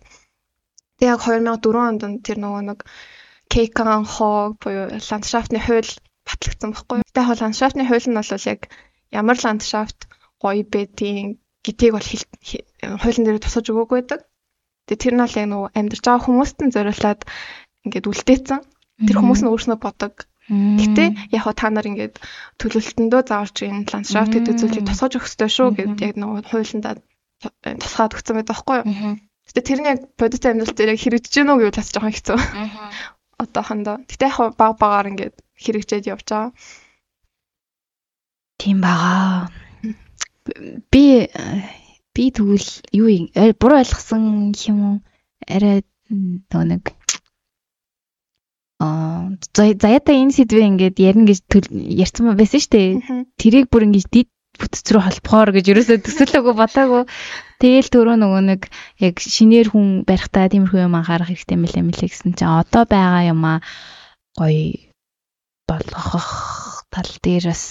[0.98, 2.80] тэг яг 2004 онд тэр нөгөө нэг
[3.52, 5.92] Кейкан хоо буюу ландшафтны хууль
[6.28, 7.00] батлагдсан байхгүй.
[7.12, 8.62] Тэг яг ландшафтны хууль нь бол яг
[9.12, 10.00] ямар ландшафт
[10.40, 12.10] гоё байдгийг гэдгийг бол
[13.02, 14.22] хуулийн дээр тусгаж өгөөгүй байдаг.
[14.88, 17.22] Тэгээ тэр нь бол яг нөгөө амьдарч байгаа хүмүүст нь зориулаад
[17.86, 18.60] ингээд үлдээсэн.
[19.06, 20.14] Тэр хүмүүс нь өөрснөө бодог.
[20.49, 21.04] Гэтэ
[21.38, 22.17] яг та нар ингээд
[22.58, 26.93] төлөвлөлтөндөө зааварч энэ ландшафт гэдэг зүйлийг тусгаж өгөх ёстой шүү гэдээ яг нөгөө хуулиндаа
[27.77, 28.86] тусгаад өгсөн байдаг байхгүй юу?
[29.47, 32.39] Гэтэ тэр нь яг бодит амьдрал дээр яг хэрэгжиж гэнэ үү гэж бас жоохон хэцүү.
[33.41, 33.95] Одоохондоо.
[34.10, 36.51] Гэтэ яг баг багаар ингээд хэрэгжээд явж байгаа.
[38.62, 39.49] Тийм баа.
[40.93, 41.30] Би
[42.13, 43.25] би тэгвэл юу юм
[43.58, 44.95] буруу ойлгосон юм уу?
[45.49, 46.84] Арай нөгөө нэг
[48.82, 51.39] аа заяата энэ сэдвээ ингээд ярина гэж
[52.02, 52.89] ярьсан байсан шүү дээ.
[53.38, 57.04] Тэрийг бүр ингэж дид бүтц рүү холбохоор гэж ерөөсөө төсөөлөөгүй бодоагүй.
[57.62, 58.62] Тэгээл төрөө нөгөө нэг
[59.06, 63.41] яг шинээр хүн барихтаа тиймэрхүү юм анхаарах хэрэгтэй мэлээ мэлээ гэсэн чинь одоо байгаа юм
[63.46, 63.62] аа
[64.34, 64.89] гоё
[65.70, 66.30] болгох
[66.89, 67.65] тал дээр бас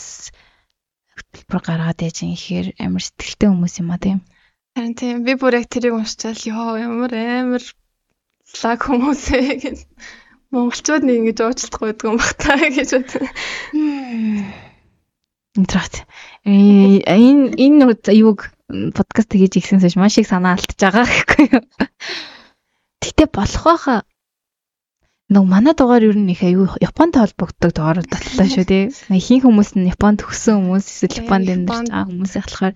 [1.19, 4.19] хөтөлбөр гаргаад яж ихээр амар сэтгэлтэй хүмүүс юм а тийм.
[4.75, 7.65] Харин тийм би бүр яг тэрийг уншчаал ёо ямар амар
[8.63, 9.79] лаг хүмүүс ээ гэж
[10.51, 13.11] монголчууд нэг ингэж уучлах байдаг юм бах таа гэж бод.
[15.59, 15.95] Интрат.
[16.47, 18.51] Энэ энэ юуг
[18.95, 21.65] подкаст хийж ихсэнсэж маш их санаа алдчихж байгаа гэхгүй юу.
[23.03, 24.01] Гэтэ болох байхаа
[25.31, 28.91] Нэг манай дугаар ер нь их аюу Японтой холбогддог дугаар татлаа шүү тий.
[29.15, 32.75] Хин хүмүүс нь Японд төгсөн хүмүүс эсвэл Японд амьдарч байгаа хүмүүс болохоор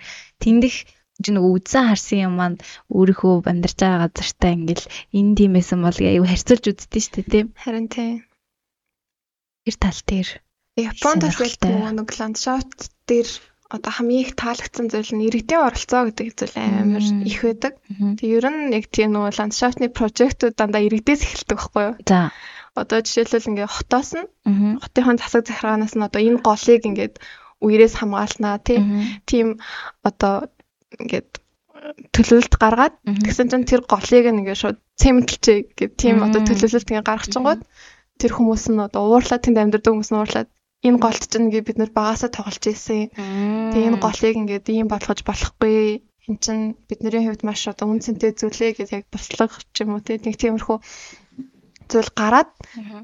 [1.15, 2.59] тэндих чинь үзэн харсан юм маань
[2.91, 7.45] өөрийнхөө амьдарч байгаа газартаа ингээл энэ тиймээсэн бол аюу харьцуулж үздэг шүү дээ тий.
[7.55, 8.11] Харин тий.
[9.65, 10.29] Тэр тал дээр
[10.75, 11.55] Японд бас яг
[11.95, 13.29] нэг ландшафт дээр
[13.71, 17.73] одоо хамгийн их таалагдсан зүйл нь иргэдийн оролцоо гэдэг зүйл амар их байдаг.
[18.19, 21.95] Тэг ер нь яг тийм нөгөө ландшафтны прожектууд дандаа иргэдээс эхэлдэг байхгүй юу?
[22.11, 22.35] За.
[22.75, 24.27] Одоо жишээлбэл ингээ хотоос нь
[24.83, 27.15] хотынхон засаг захиргаанаас нь одоо энэ голыг ингээд
[27.63, 29.63] үерээс хамгаалнаа тийм
[30.03, 30.51] одоо
[31.03, 31.31] ингээд
[32.15, 37.63] төлөвлөлт гаргаад тэгсэн чинь тэр голыг ингээ шууд цементэлчээ гэх тийм одоо төлөвлөлт ингээ гаргachингууд
[38.21, 40.49] тэр хүмүүс нь одоо уурлаад тэнд амьдардаг хүмүүс нь уурлаад
[40.85, 43.09] энэ голт ч ингээ бид нар багасаа тоглож ирсэн.
[43.73, 46.05] Тэгээ энэ голыг ингээд ийм болгож болохгүй.
[46.29, 50.21] Эн чин бидний хувьд маш одоо үнцэнтэй зүйлээ гэж яг туслах ч юм уу тийм
[50.25, 50.79] тиймэрхүү
[51.85, 52.49] зүйл гараад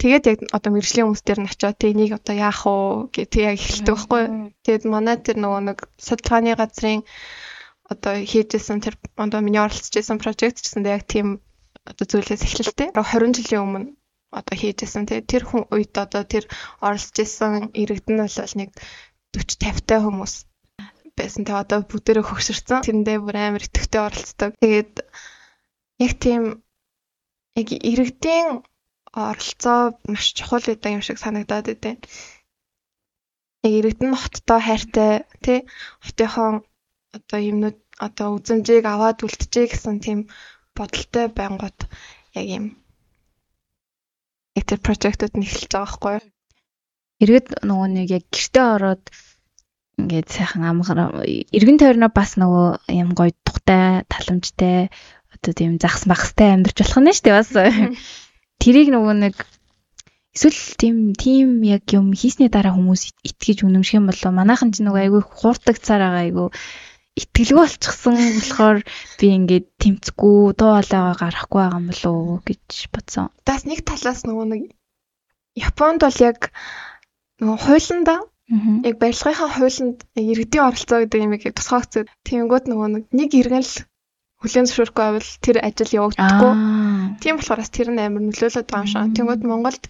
[0.00, 3.42] тэгээд яг одоо мэрэгжлийн хүмүүс дээр нь очиод тэ энийг одоо яах уу гэх тэг
[3.44, 4.22] яг эхэлдэг байхгүй.
[4.64, 7.04] Тэгээд манай тэр нөгөө нэг судалгааны газрын
[7.92, 11.42] одоо хийжсэн тэр одоо миний оролцож байсан прожект гэсэн яг тийм
[11.90, 12.88] одоо зүйлээс эхэлэлтэй.
[12.94, 13.88] 20 жилийн өмнө
[14.30, 16.46] одоо хийжсэн тий тэр хүн үед одоо тэр
[16.78, 18.70] оролцож исэн иргэдэн нь бол нэг
[19.34, 20.34] 40 50 та хүмүүс
[21.18, 21.42] байсан.
[21.44, 22.80] Тэгээ одоо бүгдээрээ хөгшөрсөн.
[22.86, 24.50] Тэрэндээ бүр амар итгэвтэй оролцдог.
[24.62, 24.94] Тэгээд
[26.06, 26.42] яг тийм
[27.58, 28.48] яг иргэдийн
[29.10, 31.98] оролцоо маш чухал гэдэг юм шиг санагдаад байдیں۔
[33.66, 35.58] Яг иргэдэн хоттой хайртай тий
[36.06, 36.62] хотынхон
[37.16, 40.18] одоо юмнууд одоо үзэмжийг аваад үлдчихэ гэсэн тийм
[40.76, 41.78] бодолтой байнгут
[42.34, 42.64] яг юм
[44.70, 46.26] тэр прожектууд нь эхэлж байгаа байхгүй юу?
[47.22, 49.04] Иргэд нөгөө нэг яг гэртээ ороод
[49.98, 54.94] ингээд сайхан амгар эргэн тойрноо бас нөгөө юм гоё тухтай таламжтай
[55.34, 57.50] одоо тийм загас багастай амьдарч болох нь шүү дээ бас.
[58.62, 59.34] Тэрийг нөгөө нэг
[60.38, 65.02] эсвэл тийм тийм яг юм хийсний дараа хүмүүс итгэж үнэмших юм болоо манайхан ч нөгөө
[65.02, 66.48] айгүй хуурдаг цаар байгаа айгүй
[67.18, 68.78] итгэлгүй болчихсон болохоор
[69.18, 73.26] би ингээд тэмцэхгүй дуу хоолойгоо гарахгүй байгаа юм болов уу гэж бодсон.
[73.48, 74.62] Тас нэг талаас нөгөө нэг
[75.58, 76.54] Японд бол яг
[77.42, 78.20] нөгөө хуулиндаа
[78.86, 82.06] яг барилгынхаа хуулинд иргэдийн оролцоо гэдэг юм яг тусгаагцсан.
[82.26, 83.74] Тэнгүүд нөгөө нэг иргэн л
[84.42, 86.52] хүлэн зөвшөөрөхгүй байвал тэр ажил явагдахгүй.
[87.22, 89.14] Тийм болохоор бас тэр нь амар нөлөөлөд байгаа юм шиг.
[89.16, 89.84] Тэнгүүд Монголд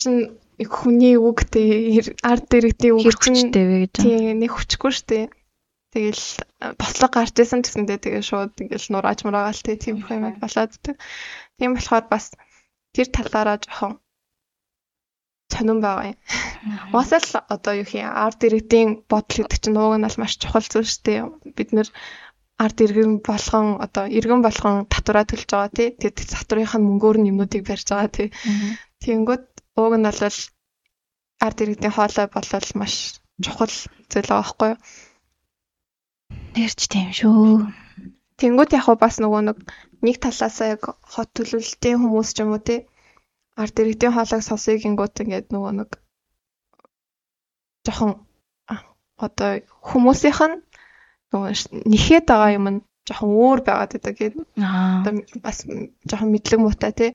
[0.00, 0.20] чинь
[0.62, 5.24] хүний үг дээ ард иргэдийн үг чинь тийм нэг хүчгүй шүү дээ.
[5.94, 6.24] Тэгэл
[6.74, 10.98] бослог гарч исэн гэсэндээ тэгээ шууд ингээл нурааж мураагаал тий тийм их юм болоод тэг.
[11.58, 12.34] Тийм болохоор бас
[12.90, 14.02] тэр талаараа жоохон
[15.54, 16.18] сонирн байгаа юм.
[16.90, 20.66] Уусаа л одоо юу хий арт иргэдийн бодол гэдэг чинь нууг нь бол маш чухал
[20.66, 21.20] зүйл шүү дээ.
[21.54, 21.88] Бид нэр
[22.64, 25.88] арт иргэн болгон одоо иргэн болгон татвараа төлж байгаа тий.
[25.94, 28.28] Тэгээд татврынх нь мөнгөөр нь юмнуудыг барьж байгаа тий.
[29.02, 29.44] Тэнгүүд
[29.78, 30.20] ууг нь бол
[31.46, 32.94] арт иргэдийн хоолой болол маш
[33.44, 33.74] чухал
[34.10, 34.78] зүйл байгаа байхгүй юу?
[36.54, 37.68] Тэрч тийм шүү.
[38.38, 39.58] Тэнгүүд яг бас нөгөө нэг
[40.04, 40.82] нэг талаасаа яг
[41.12, 42.80] хот төлөвлөлтийн хүмүүс ч юм уу тий
[43.56, 45.90] арт иргэдийн хоолойг сонсъё гингүүт ингээд нөгөө нэг
[47.86, 48.12] жоохон
[49.26, 49.50] одоо
[49.88, 50.56] хүмүүсийнх нь
[51.30, 51.50] нөгөө
[51.92, 54.46] нэхэд байгаа юм нь жоохон өөр байгаад байдаг гэдэг.
[54.98, 55.12] Одоо
[55.46, 55.58] бас
[56.08, 57.10] жоохон мэдлэг муутай тий.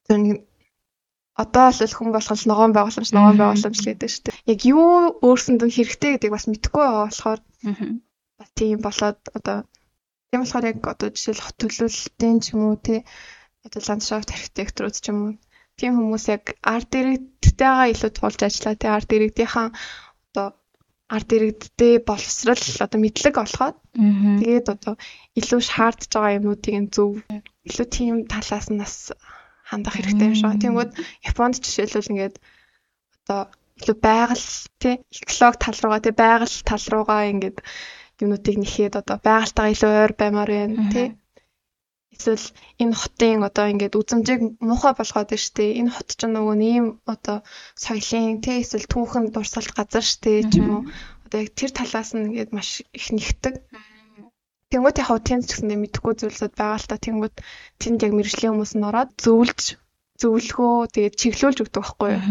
[1.43, 4.39] Одоо бол хүн болгол ногоон байгууламж ногоон байгууламж гэдэг шүү дээ.
[4.53, 7.39] Яг юу өөрсөнд нь хэрэгтэй гэдгийг бас мэдэхгүй байгаа болохоор
[8.39, 9.58] бас тийм болоод одоо
[10.30, 12.99] тийм болохоор яг одоо жишээл хот төлөвлөлтийн ч юм уу тий
[13.65, 15.32] одоо ландшафт архитектурууд ч юм уу
[15.80, 16.43] тийм хүмүүс яг
[16.75, 18.75] арт иргэдтэйгээ илүү тулж ажиллаа.
[18.75, 19.67] Тэгээ арт иргэдийнхаа
[20.28, 20.47] одоо
[21.15, 23.78] арт иргэдтэй боловсрал одоо мэдлэг олгоод
[24.39, 24.93] тэгээд одоо
[25.39, 27.12] илүү шаардж байгаа юмнуудыг зөв
[27.67, 28.95] илүү тийм талаас нь бас
[29.69, 30.62] хандах хэрэгтэй юм шиг.
[30.63, 30.91] Тэнгүүд
[31.30, 32.36] Японд жишээлбэл ингээд
[33.23, 33.41] одоо
[33.80, 34.47] илүү байгаль
[34.82, 37.58] тий эколог тал руугаа тий байгаль тал руугаа ингээд
[38.23, 41.08] юмнуудыг нэхээд одоо байгальтайгаа илүү ойр баймаар байна тий.
[42.15, 42.45] Эсвэл
[42.82, 45.65] энэ хотын одоо ингээд үзмжийг муухай болгоод байна штэ.
[45.79, 47.38] Энэ хот ч нөгөө нэм одоо
[47.84, 50.84] соёлын тий эсвэл түүхэн дурсгалт газар штэ ч юм уу.
[51.25, 53.55] Одоо яг тэр талаас нь ингээд маш их нэгтэг
[54.69, 57.01] Тэнгүүд яг хав тэнд ч гэсэндээ мэдхгүй зүйлсүүд байгаа л та.
[57.05, 57.36] Тэнгүүд
[57.82, 59.62] тэнд яг мэрэгжлийн хүмүүс нь ороод зөвлөж
[60.21, 62.23] зөвлөхөө тэгээд чиглүүлж өгдөг байхгүй юу.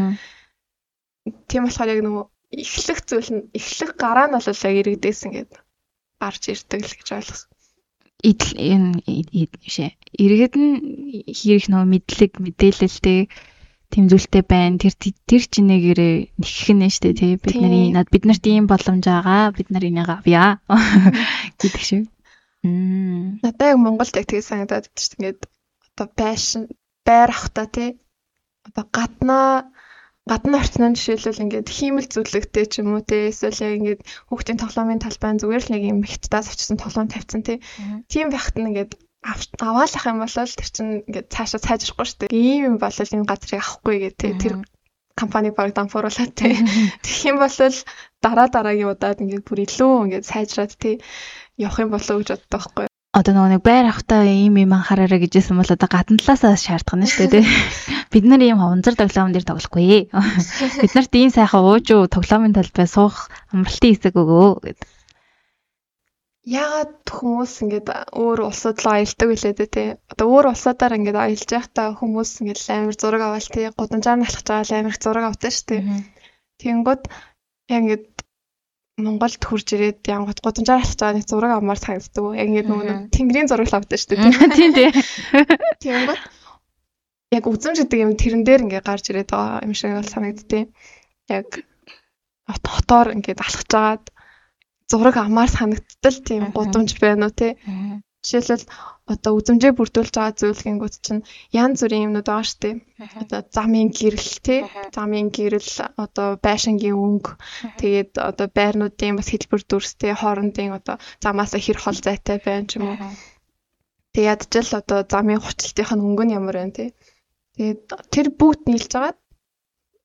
[1.51, 2.25] Тийм болохоор яг нөгөө
[2.63, 5.59] эхлэх зүйл нь эхлэх гараа нь бол яг иргэдээсэн гэдэг
[6.23, 7.51] гарч ирдэг л гэж ойлгосон
[8.23, 8.99] идэл энэ
[9.63, 9.95] бишээ.
[10.19, 10.75] Иргэд нь
[11.31, 13.31] хийх нөө мэдлэг мэдээлэлтэй
[13.95, 14.83] тэмзүүлтэй байна.
[14.83, 17.39] Тэр тэр чинээгээрээ нэхэх нь штэ тий.
[17.39, 19.55] Бидний над бид нарт ийм боломж байгаа.
[19.55, 20.59] Бид нар энийг авъя
[21.63, 22.05] гэдэг шиг.
[22.67, 23.39] Мм.
[23.43, 25.15] Надад яг Монголд яг тэгээ санагдаад байна дээ.
[25.15, 25.41] Ингээд
[25.95, 26.63] одоо байшин
[27.07, 27.91] байр ахта тий.
[28.67, 29.71] Одоо гаднаа
[30.31, 35.01] гадны орчноо жишээлбэл ингээд хиймэл зүлэгтэй ч юм уу те эсвэл яг ингээд хүүхдийн тоглоомын
[35.01, 37.65] талбайн зүгээр л нэг юм хятадаас очсон тоглоом тавьсан те.
[38.13, 38.93] Тийм байхад нь ингээд
[39.59, 42.33] аваалах юм бол тэр чинь ингээд цаашаа сайжрахгүй шүү дээ.
[42.37, 44.29] Ийм юм бол энэ газрыг авахгүй гэ те.
[44.37, 44.55] Тэр
[45.17, 46.55] компани баг дампууруулаад те.
[47.05, 47.57] Тэгэх юм бол
[48.23, 51.01] дараа дараагийн удаад ингээд бүр илүү ингээд сайжраад те.
[51.59, 52.88] Явах юм болоо гэж боддог байхгүй
[53.19, 57.11] одоо нөгөө нэг байр ахтаа ийм юм анхаараарай гэжсэн бол одоо гадна талаасаа шаардах нь
[57.11, 57.47] шүү дээ тий.
[58.15, 60.09] Бид нар ийм унзар тоглоом дээр тоглохгүй.
[60.83, 64.79] Бид нарт ийм сайхан ууж уу тоглоомын талбай суух амралтын хэсэг өгөө гэд.
[66.49, 69.89] Яагаад хүмүүс ингээд өөр улсууд руу аялдаг билээ дээ тий.
[70.09, 73.67] Одоо өөр улсуудаар ингээд аялж байхдаа хүмүүс ингээд амар зураг аваал тий.
[73.69, 75.83] Гудамжаар нь алхаж байгаа амар их зураг авдаг шүү дээ.
[76.63, 77.03] Тэнгүүд
[77.69, 78.18] яг ингээд
[78.99, 82.35] Монголд хурж ирээд янгот гудамжаар алхаж байгаа нэг зураг авмаар санагддаг.
[82.35, 84.33] Яг ингээд нөгөө тэнгэрийн зураг л авдаг шүү дээ.
[84.59, 84.93] Тийм тийм.
[85.83, 86.21] Тэнгүүд
[87.39, 90.67] яг үзмж гэдэг юм тэрэн дээр ингээд гарч ирээд байгаа юм шиг бол санагдтыг.
[91.31, 91.49] Яг
[92.49, 94.05] хотоор ингээд алхаж агаад
[94.89, 97.55] зураг амаар санагдтал тийм гудамж байна уу те.
[98.29, 98.69] Жишээлбэл
[99.09, 101.23] одоо үзмжээ бүрдүүлж байгаа зүйлгэнгүүд чинь
[101.57, 102.75] янз бүрийн юмнууд байгаа шүү дээ.
[103.25, 104.61] Одоо замын гэрэл тий.
[104.93, 105.73] Замын гэрэл
[106.05, 107.33] одоо байшингийн өнгө
[107.81, 112.93] тэгээд одоо байрнуудын бас хэлбэр дүрстэй хоорондын одоо замаасаа хэр хол зайтай байна ч юм
[112.93, 113.01] уу.
[114.13, 116.89] Тэгээд ядчил одоо замын хувцалтынх нь өнгө нь ямар байна тий.
[117.57, 117.81] Тэгээд
[118.13, 119.19] тэр бүгд нийлж агаад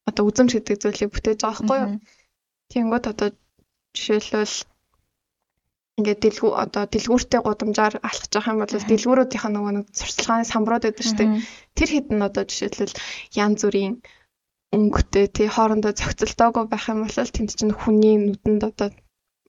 [0.07, 1.91] одоо үзмж гэдэг зүйлийг бүтээж байгаа байхгүй юу?
[2.71, 3.29] Тэнгүүд одоо
[3.95, 4.55] жишээлбэл
[5.97, 10.85] ингээд дэлгүү одоо дэлгүүртэй гудамжаар алхаж байгаа юм бол дэлгүүрүүдийнх нь нөгөө нэг сурталчилгааны самбарууд
[10.89, 11.29] байдаг шүү дээ.
[11.77, 12.97] Тэр хэдэн одоо жишээлбэл
[13.43, 13.93] янз бүрийн
[14.73, 18.89] өнгөтэй тий хоорондоо зохицолтойгоо байх юм бол тэнд чинь хүний нүдэнд одоо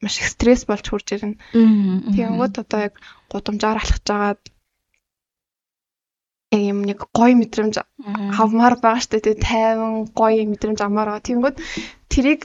[0.04, 1.40] маш их стресс болж хурж ирнэ.
[2.12, 2.94] Тэгэнгүүт одоо яг
[3.32, 4.42] гудамжаар алхаж байгаад
[6.52, 7.74] яг юм нэг гоё мэдрэмж
[8.36, 9.40] авмаар байгаа шүү дээ.
[9.48, 11.26] Тайван гоё мэдрэмж амаар байгаа.
[11.26, 11.56] Тэгэнгүүт
[12.12, 12.42] тэрийг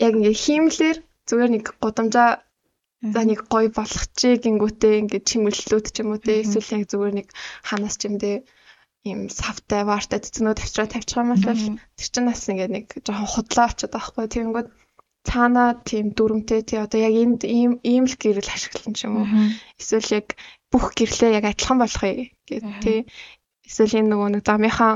[0.00, 0.96] яг ингээ хиймлэр
[1.28, 2.40] зүгээр нэг гудамжаа
[3.02, 7.28] За нэг гоё болгочихээ гингүүтээ ингээд чимэрлэлүүд ч юм уу те эсвэл яг зүгээр нэг
[7.66, 8.46] ханаас ч юм те
[9.02, 11.58] ийм савтай вартай цэцнүүд авчраа тавьчих юм бол тэр
[11.98, 14.24] чинь бас ингээд нэг жоохон худлаа очиод байхгүй.
[14.30, 14.68] Тэгэнгүүт
[15.26, 19.26] цаанаа тийм дүрмтэй тий одоо яг энд ийм ийм л гэрэл ашиглан ч юм уу.
[19.82, 20.26] Эсвэл яг
[20.70, 23.00] бүх гэрлээ яг адилхан болохыг тий.
[23.66, 24.92] Эсвэл энэ нөгөө нэг замынхаа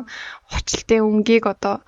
[0.51, 1.83] хучлтын өнгийг одоо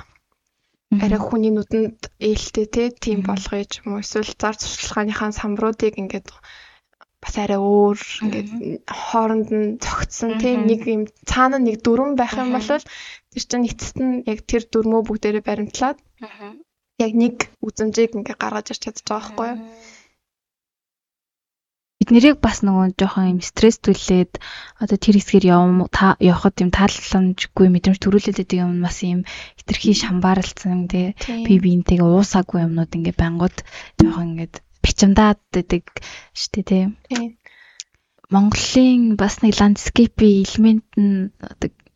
[0.88, 4.02] арай хүний нүдэнд ээлтэй те тийм болгоё ч юм уу?
[4.04, 6.28] Эсвэл зар сурталчилгааныхаа самбаруудыг ингээд
[7.22, 8.50] бас арай өөр ингээд
[8.88, 13.96] хооронд нь цогцсон тийм нэг юм цаана нэг дүрм байх юм бол тэр чинь эцэст
[14.00, 15.98] нь яг тэр дүрмөө бүгдээрээ баримтлаад
[17.04, 19.58] яг нэг үзмжийг ингээ гаргаж ирч чадчих байгаа байхгүй юу
[22.08, 24.40] бид нэрийг бас нөгөө жоохон юм стресс түлээд
[24.80, 29.28] одоо тэр хэсгээр явм та явхад юм тааламжгүй мэдрэмж төрүүлээд байдаг юм бас юм
[29.60, 31.12] хитрхи шамбаралцсан тий
[31.44, 33.56] би биентэйгээ уусаагүй юмнууд ингээ бангууд
[34.00, 35.84] жоохон ингээд бичимдаад байдаг
[36.32, 36.84] штэ тий
[38.32, 41.28] Монголын бас нэг ландскейпийн элемент нь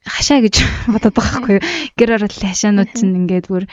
[0.05, 0.61] хашаа гэж
[0.93, 1.65] бодоод байгаа юу?
[1.97, 3.65] Гэр оролтын хашаанууд чинь ингээд бүр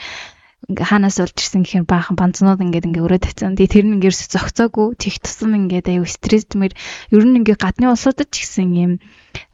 [0.68, 3.56] ингээ хаанаас болж ирсэн гэхээр баахан банцнууд ингээд ингээ өрөө тавьсан.
[3.56, 6.72] Тэгээ тэр нь ингээ зөгцөөгүй тех тусам ингээд аюу стрессмэр
[7.16, 8.92] ер нь ингээ гадны улсуудад ч гэсэн юм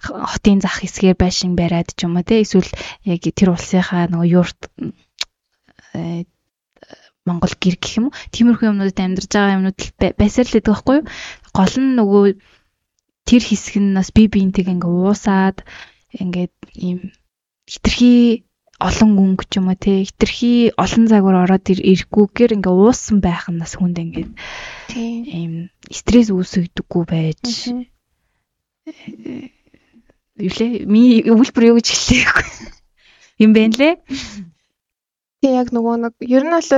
[0.03, 2.42] хотын зах хэсгээр байшин бариад ч юм уу те.
[2.42, 2.71] Эсвэл
[3.07, 4.61] яг тэр улсынхаа нөгөө юурт
[5.95, 6.27] э,
[7.27, 8.16] Монгол гэр гэх юм уу?
[8.35, 9.79] Тиймэрхүү юмнуудад амьдарч байгаа юмнууд
[10.19, 11.07] байсаар л байдаг байхгүй юу?
[11.55, 12.25] Гол нь нөгөө
[13.27, 15.66] тэр хэсэг нь бас би биентэйг ингээ уусаад
[16.14, 17.11] ингээд ийм
[17.66, 18.45] хитрхи
[18.80, 23.60] олон өнгө ч юм уу те хитрхи олон загвар ороод ирэхгүйгээр ингээ уусан байх нь
[23.60, 24.30] бас хүнд ингээд
[24.92, 25.52] тийм
[25.88, 27.44] стресс үүсгдэггүй байж.
[30.36, 30.84] Юу лээ?
[30.84, 32.24] Ми үйлбэр юу гэж хэлээ
[33.44, 33.94] юм бэ лээ
[35.46, 36.70] тий яг нөгөө нэг ер нь бол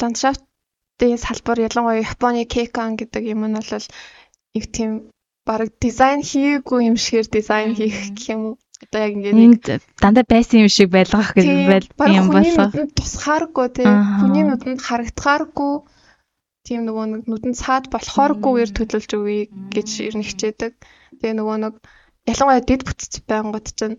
[0.00, 3.86] ландшафтын салбар ялангуяа Японы кейкан гэдэг юм нь бол
[4.58, 4.90] их тийм
[5.48, 10.64] баг дизайн хийгээгүй юм шигээр дизайн хийх гэх юм уу одоо яг ингээд дандаа байсан
[10.64, 12.68] юм шиг байлгах гэж юм болоо.
[12.96, 13.86] Тусахааргүй тий.
[13.86, 15.72] Хүний нүдэнд харагдахааргүй
[16.64, 20.72] тийм нөгөө нэг нүдэнд цаад болохооргүйгээр төлөвлөж өгье гэж ирнэ хичээдэг.
[21.20, 21.74] Тэгээ нөгөө нэг
[22.30, 23.96] ялангуяа дэд бүтц байнгут чинь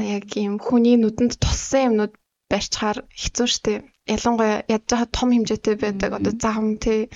[0.00, 2.12] яг юм хүний нүдэнд туссан юмнууд
[2.50, 3.72] барьчихаар хэцүү шттэ.
[4.04, 7.08] Ялангуяа ядж байгаа том хэмжээтэй байдаг одоо зам тий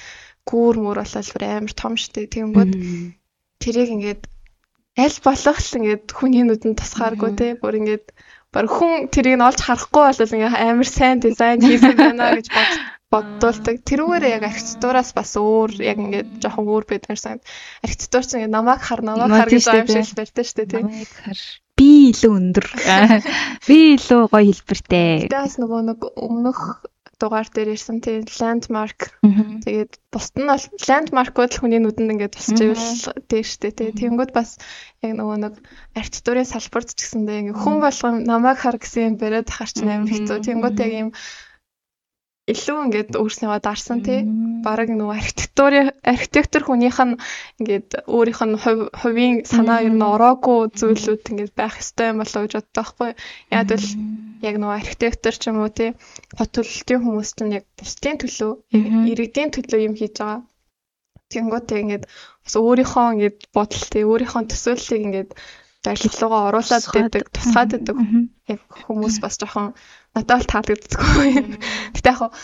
[0.48, 2.32] гүүр мөр болол амар том шттэ.
[2.32, 2.72] Тэгэнгүүт
[3.60, 4.22] тэрийг ингээд
[4.96, 8.06] аль болох л ингээд хүний нүдэнд тасгааргүй те бүр ингээд
[8.52, 12.48] баг хүн тэрийг нь олж харахгүй бол ингээд амар сайн дизайн хийсэн байна гэж
[13.12, 13.76] боддуулдаг.
[13.86, 17.38] Тэрүүгээр яг архитектураас бас өөр яг ингээд жоохон өөр байдаг сан.
[17.84, 20.86] Архитектур чинь намайг хар намайг хар гэж аим шиг байлтай шүү дээ тийм.
[21.76, 22.66] Би илүү өндөр.
[23.68, 25.28] Би илүү гоё хэлбэртэй.
[25.28, 26.60] Тэгээс нөгөө нэг өмнөх
[27.16, 29.16] дугаар дээр ирсэн тийм ландмарк.
[29.64, 32.88] Тэгээд бусд нь бол ландмаркууд л хүний нүдэнд ингээд тусч ивэл
[33.30, 33.90] дээштэй тий.
[33.96, 34.60] Тэнгүүд бас
[35.00, 35.54] яг нөгөө нэг
[35.96, 40.44] архитектурын салбарт ч гэсэндээ ингээд хүн болгон намайг хар гэсэн юм бариад харч амар хэцүү.
[40.44, 41.10] Тэнгүүд яг юм
[42.46, 44.22] илүү ингээд өөрснийгөө дарсан тий.
[44.62, 47.18] Бараг нөгөө архитектурын архитектор хүнийх нь
[47.58, 48.60] ингээд өөрийнх нь
[49.00, 53.10] хувийн санаа ер нь ороогүй зүйлүүд ингээд байх ёстой юм болоо гэж боддог байхгүй.
[53.50, 53.88] Яг л
[54.46, 55.90] яг нөгөө архитектор ч юм уу тий.
[56.38, 58.52] Хот төлөлтийн хүмүүс чинь яг бусдын төлөө,
[59.10, 60.46] иргэдийн төлөө юм хийж байгаа.
[61.34, 65.30] Тэнгүүтээ ингээд бас өөрийнхөө ингээд бодол тий, өөрийнхөө төсөөллийг ингээд
[65.86, 67.96] зорилгоогоо оруулаад байдаг, тусгаад байдаг.
[68.50, 69.72] Яг хүмүүс бас жоохон
[70.14, 71.30] надад бол таалагддаггүй.
[71.94, 72.34] Гэтэ яг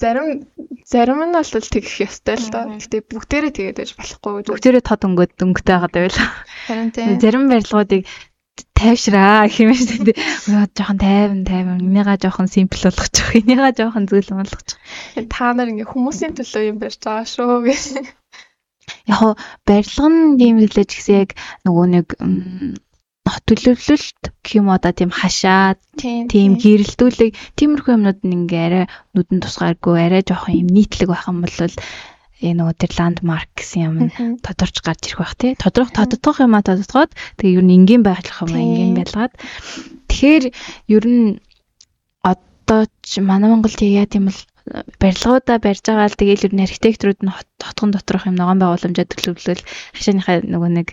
[0.00, 0.48] зарим
[0.88, 2.64] зарим нь бол тэгэх ёстой л доо.
[2.80, 4.48] Гэтэ бүгдээрээ тэгээд байж болохгүй.
[4.48, 6.20] Бүгдээрээ тод өнгөд өнгөтэй хагаад байвал.
[6.66, 7.20] Харин тийм.
[7.20, 8.02] Зарим барилгуудыг
[8.72, 10.08] тайвшраа хэмээн.
[10.48, 11.84] Өө жоохон тайван тайван.
[11.84, 13.28] Энийга жоохон симпл болгочих.
[13.36, 14.78] Энийга жоохон зөөлөн болгочих.
[15.28, 17.84] Та нар ингээ хүмүүсийн төлөө юм барьж байгаа шүү гэж.
[19.06, 21.30] Яг барилга нь юм хэлэж гисэн яг
[21.64, 22.06] нөгөө нэг
[23.46, 28.84] төлөвлөлт гэх юм одоо тийм хашаад тийм гэрэлтүүлэг тиймэрхүү юмнууд нь ингээ арай
[29.14, 31.54] нүдэн тусгааргүй арай жоохон юм нийтлэг байх юм бол
[32.40, 33.96] энэ нөгөө тэр ландмарк гэсэн юм
[34.40, 35.52] тодорч гарч ирэх байх тий.
[35.60, 39.32] Тодорх тодтогох юм а тодтогоод тэгээ ер нь энгийн байглах юм энгийн байлгаад.
[40.08, 40.44] Тэгэхээр
[40.88, 41.26] ер нь
[42.24, 47.20] одоо ч манай Монголд яа тийм бол барилгуудаа барьж байгаа л тэгээл ер нь архитекторууд
[47.26, 49.62] нь хотхон доторх юм ногоон байгууламжаа төлөвлөл
[49.94, 50.88] хашааныхаа нөгөө нэг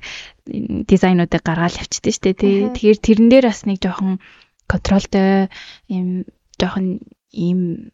[0.90, 2.56] дизайнуудыг гаргаал явчихдээ штэ тий.
[2.74, 4.18] Тэгэхээр тэрэн дээр бас нэг жоохон
[4.66, 5.54] контролтой
[5.94, 6.26] юм
[6.58, 7.94] жоохон ийм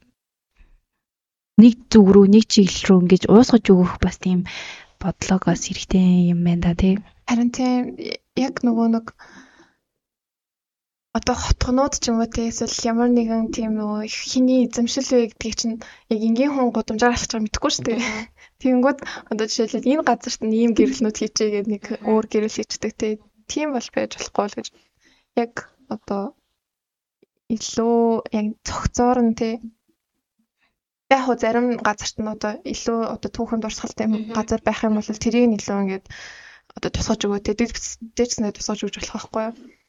[1.59, 4.47] нэг зүг рүү нэг чиглэл рүү ингэж уусгаж өгөх бас тийм
[5.03, 6.95] бодлогоос хэрэгтэй юм байна да тий.
[7.27, 7.99] Харин тийм
[8.39, 9.05] яг нөгөө нэг
[11.17, 15.55] одоо хотгонууд ч юм уу те эсвэл ямар нэгэн тийм нөгөө хиний эзэмшил вэ гэдгийг
[15.61, 15.77] чинь
[16.09, 18.01] яг энгийн хүн гудамжаар алхаж байгаа мэдэхгүй шүү дээ.
[18.61, 18.99] Тэгэнгүүт
[19.29, 23.07] одоо жишээлбэл энэ газарт нь ийм гэрэлнүүд хийчихээ нэг өөр гэрэл хийчихдэг те.
[23.45, 24.67] Тийм бол байж болохгүй л гэж.
[25.37, 25.53] Яг
[25.93, 26.23] одоо
[27.55, 27.97] илүү
[28.33, 29.49] яг цогцоор нь те.
[31.13, 35.45] Яг хөө зарим газарт нь одоо илүү одоо түүхэн дурсгалтай газар байх юм бол тэрийг
[35.45, 36.05] нь илүү ингээд
[36.73, 37.53] одоо тусгаж өгөө те.
[38.17, 39.82] Дээдсэндээ тусгаж өгч болох байхгүй юу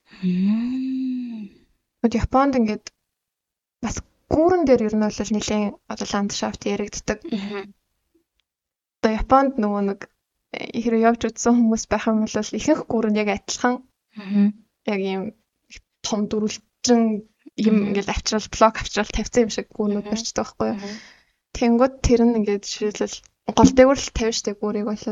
[2.04, 2.84] Тэгэд Японд ингээд
[3.82, 3.96] бас
[4.28, 7.18] гүүрэн дээр ер нь бол нэлээд одоо ландшафт яригддаг.
[9.00, 10.00] одоо Японд нөгөө нэг
[10.54, 13.74] хэрэг явж үзсэн хүмүүс байх юм бол ихэнх гүр нь яг адилхан.
[14.86, 15.22] Яг ийм
[16.04, 17.24] том дөрвөлжин
[17.56, 20.80] юм ингээл авчрал блок авчрал тавьсан юм шиг гүрнүүд барьчдаг байхгүй юу.
[21.54, 23.18] Тэнгүүд тэр нь ингээд жишээлбэл
[23.56, 25.04] гол дээгүүр л тавьж штэ гүрийг бол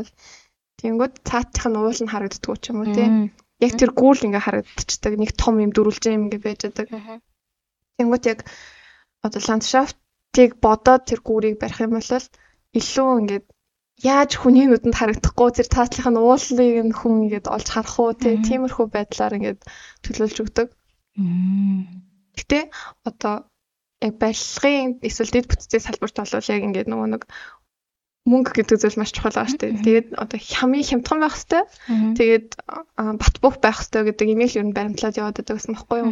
[0.81, 3.07] тэнгүүд цаатах нь уул нь харагддггүй ч юм уу тий.
[3.63, 7.19] Яг тэр гүүл ингээ харагдчихдаг нэг том юм дөрвөлжин юм ингээ байж байгаа.
[7.97, 8.39] Тэнгүүд яг
[9.25, 12.11] одоо ландшафтыг бодоод тэр гүүрийг барих юм бол
[12.79, 13.45] илүү ингээд
[14.01, 18.85] яаж хүний нүдэнд харагдахгүй тэр цаатлах нь уулыг нь хүн ингээд олж харах уу тиймэрхүү
[18.89, 19.59] байдлаар ингээд
[20.03, 20.67] төлөөлж өгдөг.
[22.37, 22.59] Гэтэ
[23.07, 23.35] одоо
[24.01, 27.23] яг барилгын эсвэл дэд бүтцийн салбарт бол яг ингээд нөгөө нэг
[28.23, 29.83] мөнгө гэдэг зүйл маш чухал байгаа шүү дээ.
[29.83, 31.67] Тэгээд одоо хамгийн хямдхан байх хэвээр.
[32.15, 32.47] Тэгээд
[33.19, 36.11] бат бөх байх хэвээр гэдэг имэйл ер нь баримтлаад яваад байдаг гэсэн баггүй юм.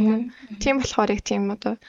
[0.59, 1.79] Тийм болохоор яг тийм одоо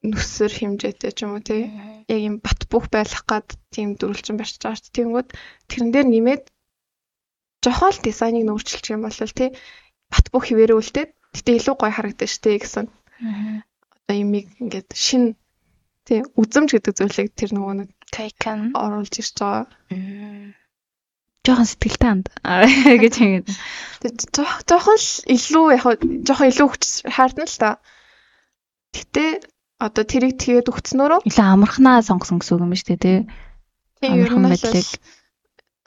[0.00, 1.68] нүсэр хэмжээтэй ч юм уу тий.
[2.08, 4.96] Яг юм бат бөх байх гад тийм дөрвөлжин барьж байгаа шүү дээ.
[4.96, 5.28] Тэнгүүд
[5.68, 6.44] тэрэн дээр нэмээд
[7.60, 9.52] жохол дизайныг нөөцлчих юм бол тий
[10.08, 12.86] бат бөх хിവэрээ үлдээд гэтээ илүү гоё харагдаж штэ гэсэн.
[14.08, 15.36] Одоо юмыг ингээд шин
[16.08, 19.66] тий үзэмж гэдэг зүйлийг тэр нөгөө нэг кайкан оруулж ирж байгаа.
[21.46, 22.26] Жохон сэтгэлтэй анд
[23.02, 23.48] гэж ингэж.
[24.68, 25.84] Жохон л илүү яг
[26.28, 27.70] жохон илүү хүч хаардна л та.
[28.92, 29.24] Гэтэ
[29.78, 33.18] одоо тэрийг тэгээд өгцнөөрөө илүү амархнаа сонгосон гэсэн үг юм шүү дээ тий.
[34.02, 34.88] Амархан байдлыг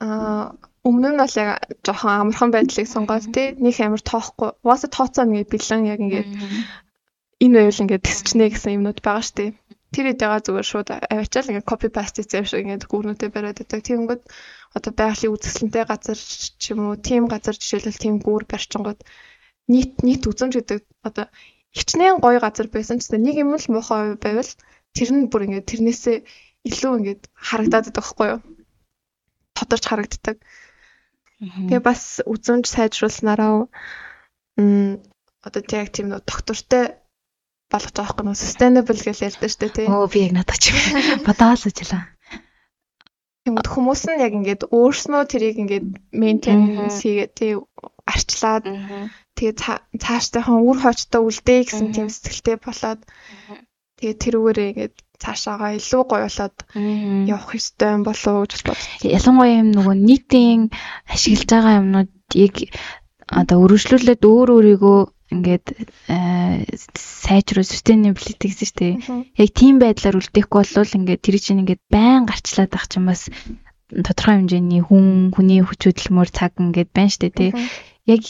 [0.01, 1.49] аа өмнө нь бол яг
[1.86, 4.49] жоохон амархан байдлыг сонгоод тий нэг амар тоохгүй.
[4.65, 6.30] Угаасаа тооцоо нэг бэлэн яг ингээд
[7.43, 9.51] энэ байвал ингээд тесчнэ гэсэн юмнууд байгаа шүү дээ.
[9.92, 13.80] Тэр идэга зүгээр шууд аваачаал ингээд copy paste хийсэн шиг ингээд гүрнүүдэд бариад байдаг.
[13.84, 14.24] Тэгэнгүүт
[14.78, 19.04] одоо байгалийн үзэсгэлэнтэй газар ч юм уу, team газар жишээлбэл team гүүр барьчингууд
[19.68, 21.28] нийт нийт үзэмж гэдэг одоо
[21.76, 24.52] хичнээн гоё газар байсан ч нэг юм л муухай байвал
[24.96, 26.18] тэр нь бүр ингээд тэрнээсээ
[26.72, 28.39] илүү ингээд харагдаад байдаг байхгүй юу?
[29.56, 30.38] Тодорч харагддаг.
[31.42, 33.68] Тэгээ бас үзүнж сайжруулснараа
[35.48, 37.01] одоо яг тийм доктортой
[37.72, 39.88] болгож байгаа байхгүй нөө sustainable гэж ярьдаг шүү дээ тий.
[39.88, 40.65] Оо би яг надад ч
[41.28, 42.03] бодоол ажиллаа.
[43.41, 47.51] Тэгмэд хүмүүс нь яг ингээд өөрснөө тэрийг ингээд maintenance хийгээ тий
[48.05, 48.65] арчлаад
[49.34, 49.55] тэгээ
[49.97, 53.01] цаашдаахан үр хойчтой үлдээ гэсэн тийм сэтгэлтэй болоод
[53.97, 56.57] тэгээ тэрүүгээрээ ингээд цаашаагаа илүү гоё болоод
[57.34, 58.89] явах ёстой юм болов уу гэж бодсон.
[59.17, 60.61] Ялангуяа юм нөгөө нийтийн
[61.13, 62.11] ашиглаж байгаа юмнууд
[62.45, 62.55] яг
[63.30, 64.99] одоо өргөжлүүлээд өөр өөрийгөө
[65.32, 65.65] ингээд
[67.25, 68.93] сайжруулах sustainability гэсэн шүү дээ.
[69.39, 73.32] Яг тийм байдлаар үлдээхгүй бол ингээд тэр чинь ингээд байн гарчлаад ах чинь бас
[73.91, 77.51] тодорхой хэмжээний хүн хүний хүч хөдөлмөр цаг ингээд байна шүү дээ тий.
[78.11, 78.21] Яг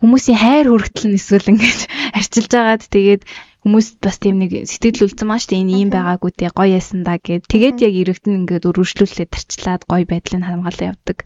[0.00, 1.80] хүмүүсийн хайр хүртэл нь эсвэл ингээд
[2.18, 3.22] арчилж агаад тэгээд
[3.60, 7.20] хүмүүс бас тийм нэг сэтгэл үлдсэн шүү дээ энэ ийм байгаагүй те гоё ясан да
[7.20, 11.18] гэд тэгээд яг иргэдэн ингээд өргөжлүүлээд тарчлаад гоё байдлыг хамгаалаа явдаг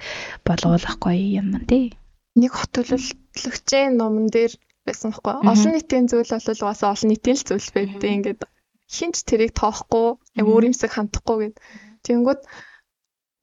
[0.42, 1.94] болгоолах гоё юм тий.
[2.40, 4.52] Нэг хот төлөвлөгчийн номон дээр
[4.86, 5.34] байсан байхгүй.
[5.50, 8.42] Олон нийтийн зүйл бол угаасаа олон нийтийн л зүйл байдیں۔ Ингээд
[8.96, 10.08] хинч тэрийг тоохгүй
[10.38, 11.56] яг өөр юмсыг хандахгүй гэд.
[12.04, 12.40] Тэнгүүд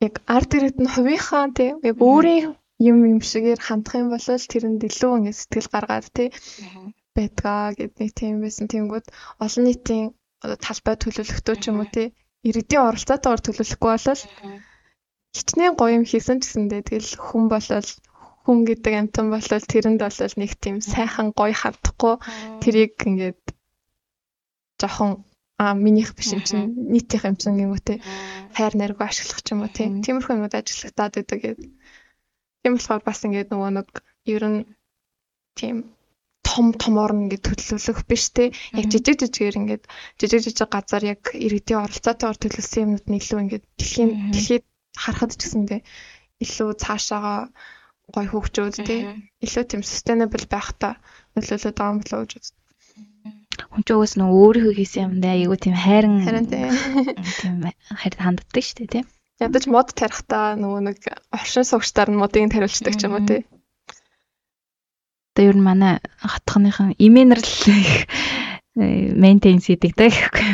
[0.05, 2.45] яг арт иргэд нь хувийнхаа тий яг өөрийн
[2.89, 6.29] юм юм шигээр хандах юм бол тэрэнд илүү ингэ сэтгэл гаргаад тий
[7.15, 8.65] байдгаа гэд нэг тийм байсан.
[8.73, 9.05] Тэнгүүд
[9.43, 10.05] олон нийтийн
[10.65, 12.07] талбай төлөвлөлтөө ч юм уу тий
[12.47, 14.21] иргэдийн оролцоотойгоор төлөвлөхгүй бол
[15.37, 17.89] хичнээн гоё юм хийсэн гэсэндээ тэгэл хүн болол
[18.45, 22.15] хүн гэдэг амтан болол тэрэнд болол нэг тийм сайхан гоё хандахгүй
[22.63, 23.41] тэрийг ингээд
[24.81, 25.11] жоохон
[25.61, 27.97] а минийх биш юм чинь нийтийнх юм чинь гингүүтэй
[28.57, 31.69] хайр найргуу ашиглах ч юм уу тийм тиймэрхүү юмуд ажиглагтаад байдаг гэдэг.
[32.61, 33.89] Тийм болохоор бас ингээд нөгөө нэг
[34.33, 34.59] ер нь
[35.53, 35.75] тийм
[36.41, 38.49] том томоор нь ингээд төлөвлөх биш те.
[38.73, 39.83] Яг жижиг жижигээр ингээд
[40.17, 44.65] жижиг жижиг газар яг иргэдийн оролцоотойгоор төлөвлөсөн юмнууд нь илүү ингээд дэлхийн дэлхийд
[44.97, 45.81] харахад ч гэсэндээ
[46.43, 47.53] илүү цаашаага
[48.15, 49.01] гой хөгжөөд тий
[49.45, 50.89] илүү тийм sustainable байх та
[51.35, 52.57] нөлөөлөд байгаа юм болоо гэж үздэг.
[53.71, 56.47] Хүн ч уус нөгөө өөрийнхөө хийсэн юмдаа айгу тийм хайран харин
[57.39, 57.55] тийм
[58.01, 59.03] хайр ханддаг шүү дээ тий.
[59.41, 60.97] Ядаж мод тарихтаа нөгөө нэг
[61.33, 63.41] оршин суугчдаар нь модыг тариулцдаг ч юм уу тий.
[65.31, 67.49] Одоо ер нь манай хатхныхан имэнерл
[68.75, 70.49] мейнтейнс хийдэг та гэхгүй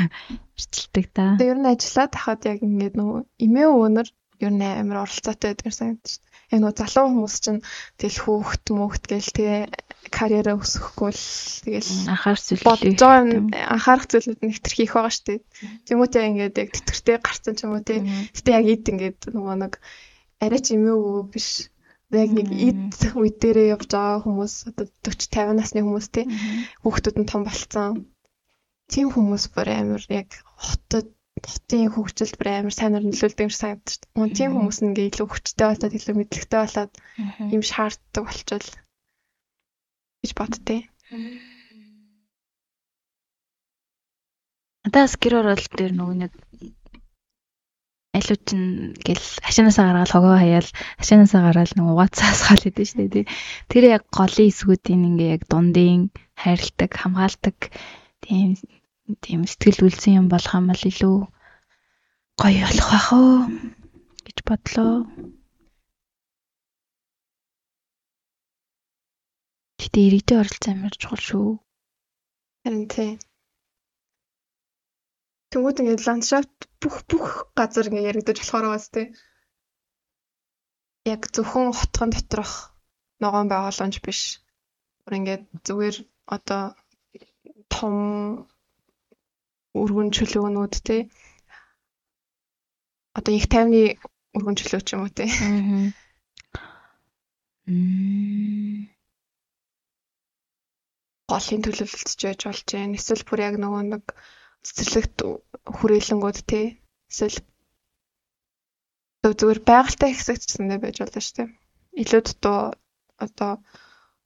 [0.58, 1.26] арчилдаг та.
[1.38, 4.08] Одоо ер нь ажиллаад хахад яг ингээд нөгөө имээ өөнөр
[4.46, 6.22] ер нь амар оролцоотой байдаг санагдаж
[6.52, 7.62] яг нөгөө залуу хүмүүс чинь
[8.00, 9.62] тэгэл хөөхт мөхт гээл тэгээ
[10.08, 11.26] карьераа өсгөхгүй л
[11.68, 15.40] тэгэл анхаарах зүйл бодож байгаа анхаарах зүйлүүд хэтэрхий их байгаа шүү дээ.
[15.88, 18.00] Тэмүүтэй ингээд яг тэтгэртэй гарцсан ч юм уу тий.
[18.32, 19.74] Гэтэ яг ид ингээд нөгөө нэг
[20.40, 21.68] арай ч эмээгүй биш.
[22.16, 26.26] Яг нэг ид үе дээрээ явж байгаа хүмүүс одоо 40 50 насны хүмүүс тий.
[26.88, 28.08] Хүүхдүүд нь том болцсон.
[28.88, 31.12] Тийм хүмүүс бүр амар яг хотод
[31.44, 34.16] хотын хөгжилд бүр амар сайнаар нөлөөлдөг юм шиг санагдаж дээ.
[34.18, 36.94] Мөн тийм хүмүүс нь ингээ илүү хүчтэй болоод илүү мэдлэгтэй болоод
[37.56, 38.68] юм шаарддаг болчвол
[40.22, 40.78] гэж боддتي.
[44.88, 46.32] Надаас гэр оролт дээр нөгөө нэг
[48.18, 48.62] алуу чин
[49.06, 50.70] гэл хашаанаасаа гаргаад хогоо хаяал
[51.00, 53.26] хашаанаасаа гараад нэг угаацаас хаал идэв шүү дээ.
[53.70, 56.10] Тэр яг голын эсгүүдийн ингээ яг дундын
[56.42, 57.58] хайрладаг, хамгаалдаг
[58.24, 58.58] тийм
[59.24, 61.18] тийм сэтгэл үлсэн юм болох юм бол илүү
[62.42, 63.36] гоё болох байх уу
[64.26, 64.94] гэж бодлоо.
[69.80, 71.48] Гэтэ иргэдийн оролцоо амар чухал шүү.
[72.64, 73.16] Харин тийм.
[75.52, 77.28] Тэнгүүд ингээд ландшафт бүх бүх
[77.58, 79.08] газар ингээд яригдаж болохоор байгаас тий.
[81.14, 82.52] Яг зөвхөн хотхон доторх
[83.24, 84.44] ногоон байгууламж биш.
[85.04, 85.96] Гур ингээд зүгээр
[86.36, 86.64] одоо
[87.72, 87.96] том
[89.84, 91.02] өргөн чөлөөнүүд тий.
[93.18, 93.98] Одоо их тайвны
[94.38, 95.30] өргөн чөлөө ч юм уу тий.
[95.30, 95.90] Аа.
[101.28, 102.98] Голын төлөвлөлтөж байж болж байна.
[103.00, 104.04] Эсвэл бүр яг нөгөө нэг
[104.64, 105.18] цэцэрлэгт
[105.76, 106.66] хүрээлэнгүүд тий.
[107.12, 107.38] Эсвэл
[109.28, 111.50] зүгээр байгальтай хэсэгт ч байж болно шүү дээ.
[112.02, 112.60] Илүү дутуу
[113.26, 113.52] одоо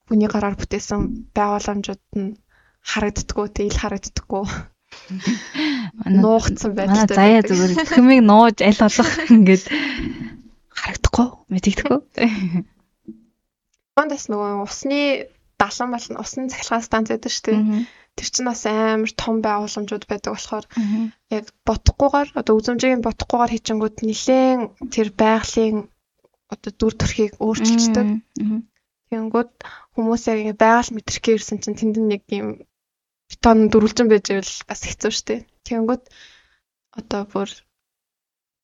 [0.06, 2.38] хүний гараар бүтээсэн байгууламжууд нь
[2.92, 4.46] харагддггүй ил харагддггүй.
[6.06, 7.18] Нуугдсан байж таа.
[7.20, 9.64] Заяа зүгээр хүмийг нууж аль болох ингээд
[10.72, 12.00] харагдахгүй мэдэгдэхгүй.
[14.00, 15.02] Ондас нөгөө усны
[15.62, 17.60] далан балан усан цахилгаан станц байдаг шүү дээ.
[18.18, 20.66] Тэр чинь бас амар том байгууламжууд байдаг болохоор
[21.32, 24.60] яг бодохгүйгээр одоо үзмжийг бодохгүйгээр хийчингүүд нилээн
[24.92, 25.78] тэр байгалийн
[26.52, 28.08] одоо дүр төрхийг өөрчилждэг.
[29.12, 29.52] Тэгэнгүүт
[29.96, 32.48] хүмүүс яг байгаль мэдрэх гэрсэн чинь тэнд нэг юм
[33.32, 35.42] бетон дөрвөлжин байж байвал бас хэцүү шүү дээ.
[35.66, 36.04] Тэгэнгүүт
[37.00, 37.50] одоо бүр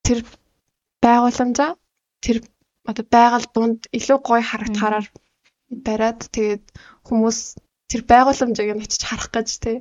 [0.05, 0.19] тэр
[1.03, 1.71] байгууламжаа
[2.23, 2.37] тэр
[2.89, 5.07] одоо байгаль дунд илүү гоё харагдахаараар
[5.87, 6.65] бариад тэгээд
[7.07, 7.39] хүмүүс
[7.91, 9.77] тэр байгууламжийг нь очиж харах гэж тий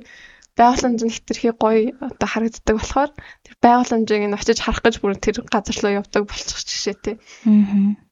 [0.57, 3.11] байгууламж нь хэтэрхий гоё одоо харагддаг болохоор
[3.45, 7.15] тэр байгууламжийг нь очиж харах гэж бүр тэр газар руу явдаг болчих жишээ тий.
[7.45, 8.06] Аа.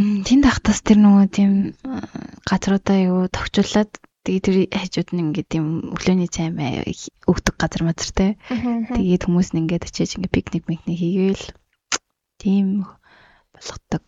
[0.00, 1.52] Тэнд ахтас тэр нөгөө тийм
[2.48, 3.92] газруудаа юу товчлаад
[4.24, 6.88] тэгээ тэр хажууд нь ингээд тийм өглөөний цай маяг
[7.28, 8.40] өгдөг газар мазартай.
[8.48, 11.44] Тэгээд хүмүүс нь ингээд очиж ингээд пикник микник хийгээл
[12.40, 12.88] тийм
[13.52, 14.06] болгодог.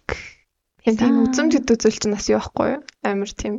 [0.81, 2.83] Тийм үзэмж гэдэг зүйл чинь бас юу байхгүй юу?
[3.05, 3.55] Амар тийм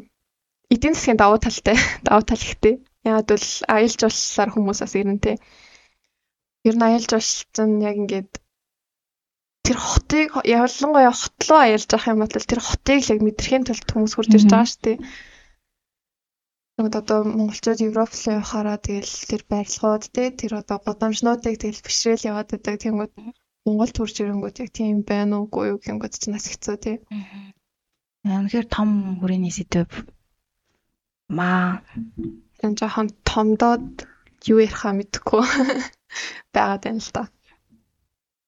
[0.74, 1.78] эдийн засгийн давуу талтай,
[2.08, 2.82] давуу тал ихтэй.
[3.06, 5.38] Яг бол аялал жуулчлалаар хүмүүс бас ирнэ те.
[6.66, 8.32] Ер нь аялал жуулчлал нь яг ингээд
[9.74, 14.14] тэр хотыг явлангуяа хотлоо аялж явах юм бол тэр хотыг л яг мэдрэхийн тулд хүмүүс
[14.14, 14.98] хурж ирж байгаа шүү дээ.
[16.78, 22.30] Тэгвэл одоо монголчууд Европ руу явахаараа тэгэл тэр барилгууд те тэр одоо гудамжнуудыг тэгэл бишрээл
[22.30, 22.78] яваад байдаг.
[22.86, 23.12] Тэнгүүд
[23.66, 26.98] Монгол төрж ирэнгүүт яг тийм байна уугүй юу гингүүд ч нас хэцүү тий.
[27.10, 28.46] Аа.
[28.46, 28.90] Тэгэхээр том
[29.22, 29.90] хүрээний сэдв
[31.34, 31.82] маа
[32.62, 34.06] энэ жоохон томдоод
[34.52, 35.42] юу ярихаа мэдэхгүй
[36.54, 37.24] байгаад байна л да.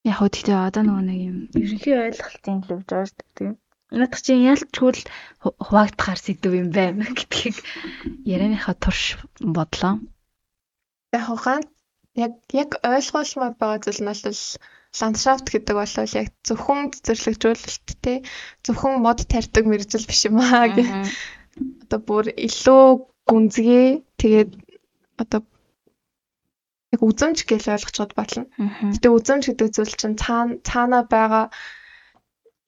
[0.06, 3.52] Яг хөө тэгтээ одоо нөгөө нэг юм ерөнхий ойлголтын л явж байгаа шүү дээ.
[3.98, 5.04] Надад чинь ялчгүй л
[5.42, 7.58] хуваагдахаар сэдв юм байна гэдгийг
[8.34, 10.02] ярианыхаа турш бодлоо.
[11.16, 11.60] Яг хаа
[12.16, 14.40] яг яг ойлгуулмаар байгаа зүйл нь бол
[15.00, 18.14] ландшафт гэдэг бол яг зөвхөн цэцэрлэгжүүлэлт те
[18.66, 20.90] зөвхөн мод тарьдаг мэрэгжил биш юм аа гэх.
[21.84, 22.86] Одоо бүр илүү
[23.30, 24.52] гүнзгий тэгээд
[25.22, 25.42] одоо
[26.96, 28.48] яг үзэмж гэж ойлгочод батлна.
[28.96, 31.46] Гэтэ үзэмж гэдэг зүйл чинь цаана цаана байгаа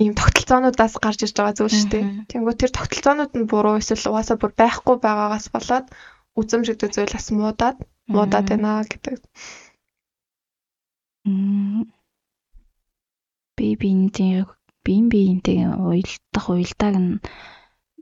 [0.04, 2.06] ийм тогтолцоонуудаас гарч ирж байгаа зүйл шүү дээ.
[2.30, 5.88] Тэнгүү тэр тогтолцоонууд нь буруу эсвэл угаасаа бүр байхгүй байгаагаас болоод
[6.38, 7.78] үзэмж гэдэг зүйл бас муудаад
[8.14, 9.18] муудаад байна гэдэг
[13.58, 14.46] бие биентэй
[14.86, 17.12] биен биентэй уялдах уялдааг нь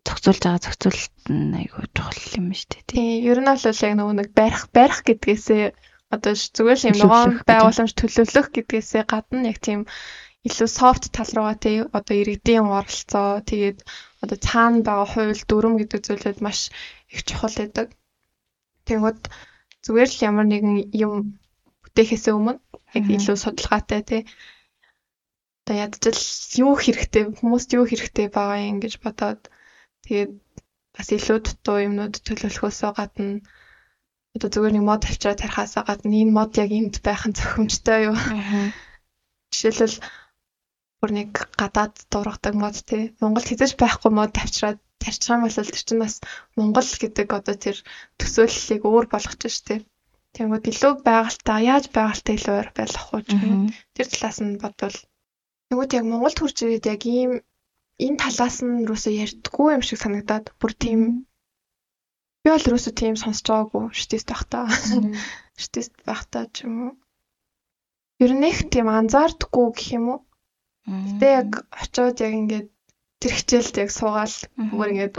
[0.05, 2.83] зохицуулж байгаа зохицуулалт нь айгүй чухал юм шүү дээ.
[2.91, 5.63] Тийм, ер нь бол яг нөгөө нэг барих барих гэдгээсээ
[6.15, 9.81] одоо зүгээр л юм ногоон байгууламж төлөвлөх гэдгээсээ гадна яг тийм
[10.47, 13.79] илүү софт тал руугаа тий одоо иргэдийн оролцоо тэгээд
[14.23, 16.59] одоо цаана байгаа хууль дүрм гэдэг зүйлүүд маш
[17.13, 17.87] их чухал байдаг.
[18.87, 19.21] Тэгвэл
[19.83, 21.13] зүгээр л ямар нэгэн юм
[21.83, 22.61] бүтээхээс өмнө
[22.97, 24.21] яг илүү судалгаатай тий.
[25.65, 26.21] Одоо ядчил
[26.61, 29.41] юу хэрэгтэй хүмүүст юу хэрэгтэй байгаа юм гэж бодоод
[30.05, 30.31] тэгээд
[30.95, 33.41] бас илүү дутуу юмнууд төлөвлөхөөсөө гадна
[34.35, 38.17] одоо зүгээр нэг мод авчираа тарихаасаа гадна энэ мод яг энд байх нь зохимжтой юу.
[39.51, 39.97] Жишээлбэл
[40.99, 43.15] бүр нэг гадаад дуургадаг мод тий.
[43.23, 46.15] Монгол хэзэж байхгүй мод авчираад тарчих юм бол тэр чинь бас
[46.57, 47.77] Монгол гэдэг одоо тэр
[48.19, 49.79] төсөөллийг өөр болгочих шүү дээ.
[50.35, 53.43] Тэнгүүд илүү байгальтаа яаж байгальтаа илүү ойр байх уу гэх
[53.95, 54.97] тэр талаас нь бодвол
[55.71, 57.31] тэгвэл яг Монголд хурж ирээд яг ийм
[58.05, 61.01] энэ талаас нь юусоо ярьдггүй юм шиг санагдаад бүр тийм
[62.45, 64.69] би бол юусоо тийм сонсож байгаагүй штэйст байхдаа.
[65.65, 66.93] Штэйст байхдаа ч юм уу.
[68.21, 70.19] Ер нь их тийм анзаардаггүй гэх юм уу?
[70.85, 72.69] Гэтэ яг очиод яг ингээд
[73.17, 74.35] тэр хичээлд яг суугаал
[74.77, 75.15] бүр ингээд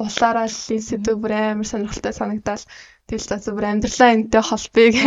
[0.00, 2.64] улаараа л сэдв бүр амар сонирхолтой санагдал
[3.04, 5.04] тэгэл за бүр амьдралаа энэтэй холбоё гэх.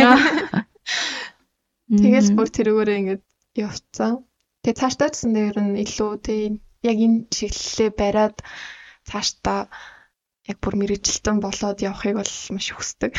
[1.90, 3.24] Тэгэл бүр тэрүүгээрээ ингээд
[3.58, 4.22] явцсан.
[4.62, 8.36] Тэгээ цаашдаа ч гэсэн ер нь илүү тэг яг энэ чиглэлээ бариад
[9.08, 9.60] цаашдаа
[10.50, 13.12] яг бүр мэрэгчлэн болоод явахыг бол маш хүсдэг.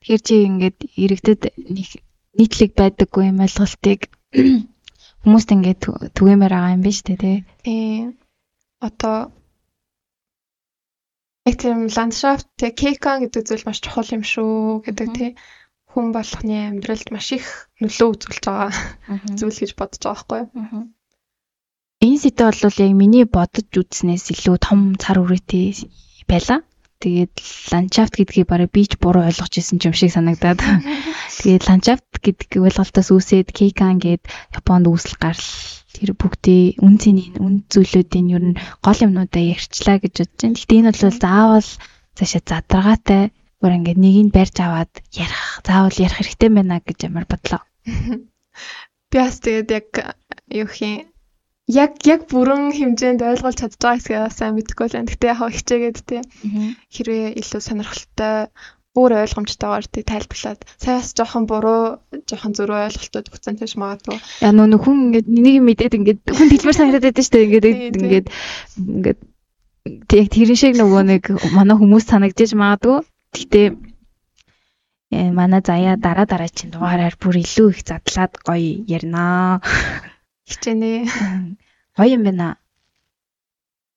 [0.00, 1.42] Тэгэхээр чи ингээд иргэдэд
[2.36, 4.00] нийтлэг байдаггүй юм ойлголтыг
[5.24, 5.80] хүмүүст ингээд
[6.16, 7.32] түгээмээр байгаа юм биш үү те.
[7.64, 8.20] Тийм.
[8.84, 9.32] Одоо
[11.48, 15.30] яг тийм ландшафт те кейкан гэдэг зүйл маш чухал юм шүү гэдэг тий
[15.96, 18.70] хүн болгоны амьдралд маш их нөлөө үзүүлж байгаа
[19.38, 20.84] зүйл гэж бодож байгаа байхгүй юу.
[22.06, 25.74] Энэ сэдв бол яг миний бодож үзснээс илүү том цар үрээтэй
[26.30, 26.62] байла.
[27.02, 27.34] Тэгээд
[27.72, 30.62] ландшафт гэдгийг бараг би ч буруу ойлгож ирсэн юм шиг санагдаад.
[31.42, 34.22] Тэгээд ландшафт гэдэг ойлголтоос үүсээд кейкан гээд
[34.54, 35.50] Японд үүсэл гарал
[35.92, 40.56] тэр бүгдээ үн цэнийн үн зүйлүүдийн ер нь гол юмнуудаа ярьчлаа гэж бодож байна.
[40.56, 41.68] Гэтэ энэ бол заавал
[42.16, 43.22] цаашаа задаргаатай
[43.60, 47.60] бүр ингээд нэгийг барьж аваад ярих заавал ярих хэрэгтэй байна гэж амар бодлоо.
[49.10, 49.88] Би бас тэгээд яг
[50.48, 51.08] юу хин
[51.66, 55.10] яг яг бүрэн хэмжээнд ойлгуулж чадж байгаа хэсгээ сайн мэдэхгүй байна.
[55.10, 56.22] Гэтэ яг хичээгээд тий.
[56.94, 58.54] Хэрвээ илүү сонирхолтой
[58.96, 64.16] бүр ойлгомжтойгоор тий тайлбарлаад саяас жоохон буруу жоохон зөрөө ойлголтууд өгсөн тийш магадгүй.
[64.40, 67.44] Яа нөө хүн ингээд нэг мэдээд ингээд хүн дэлбэр санагдаад байдаг шүү дээ.
[67.44, 67.66] Ингээд
[68.00, 68.26] ингээд
[68.80, 69.20] ингээд
[70.16, 72.98] яг тэрэн шиг нөгөө нэг манай хүмүүс санагдаж магадгүй.
[73.36, 73.62] Гэтэ
[75.12, 79.60] э манай заяа дараа дараа чинь дугаараар бүр илүү их задлаад гоё ярина.
[80.46, 81.10] Хичээнэ.
[81.98, 82.56] Гоё юм байна.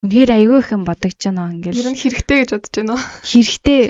[0.02, 1.82] Үнэхээр аягүй их юм бодогч байна ингээл.
[1.84, 3.04] Ер нь хэрэгтэй гэж бодож байна уу?
[3.22, 3.82] Хэрэгтэй.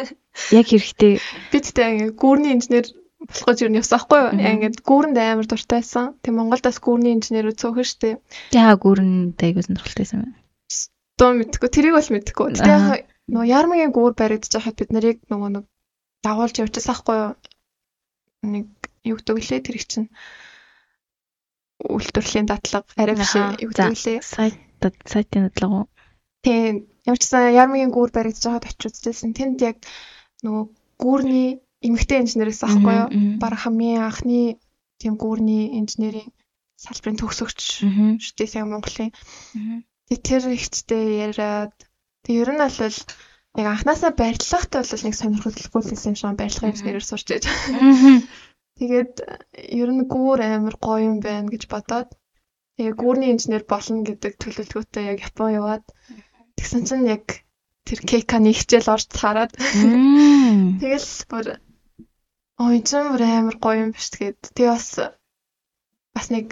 [0.52, 1.14] Яг хэрэгтэй.
[1.52, 2.86] Би тэгтээ ингээ гүүрний инженер
[3.22, 4.32] болох гэж юу явсан хгүй юу?
[4.36, 6.18] Ингээд гүүрэнд амар дуртайсан.
[6.24, 8.18] Тэг Монголдас гүүрний инженерүүд цөөхөн штэ.
[8.56, 10.36] Яа гүүрэнд аягүй сонирхолтойсэн байна.
[11.20, 11.70] Дөө мэдгүй.
[11.70, 12.48] Тэрийг бол мэдгүй.
[12.58, 15.66] Тэгтээ нөгөө ярмагийн гүүр баригдаж байхад бид нарыг нөгөө нэг
[16.26, 17.32] дагуулж явчихсан хгүй юу?
[18.48, 18.66] Нэг
[19.06, 20.08] юу гэдэг лээ тэр их чинь
[21.80, 24.20] үйлдвэрлэлийн дадлага арай биш юу гэдэг лээ.
[24.24, 24.56] Сайт
[25.08, 25.88] сайтын дадлага уу?
[26.44, 26.88] Тийм.
[27.08, 29.32] Ямар ч сан ярмагийн гүүр баригдаж байгаад үзсэн.
[29.36, 29.78] Тэнд яг
[30.44, 30.64] нөгөө
[31.00, 33.10] гүүрний эмэгтэй инженерээс аахгүй юу?
[33.40, 34.60] Бараг хамгийн анхны
[35.00, 36.32] тийм гүүрний инженерийн
[36.76, 37.60] салбарын төгсөгч
[38.24, 39.12] шүү дээ сайн Монголын.
[40.08, 41.76] Тэгээ тэр ихтэй яриад
[42.24, 42.76] тэг ер нь бол
[43.60, 45.66] яг анханасаа барилгахтай бол нэг сонирхолтой
[46.08, 47.46] юм шиг барилгын инженерээр сурч байж.
[48.80, 49.14] Тэгээд
[49.82, 52.10] ер нь гүүр амар гоё юм байна гэж бодоод
[52.76, 55.86] тэгээ гүүрний инженер болно гэдэг төлөвлөгөөтэй яг Япон яваад
[56.56, 57.26] тэгсэн чинь яг
[57.84, 59.52] тэр кейканы хичээл орж хараад
[60.82, 61.46] тэгэл бүр
[62.64, 64.88] ой чинь бүр амар гоё юм биш тэгээд тэгээ бас
[66.16, 66.48] бас нэг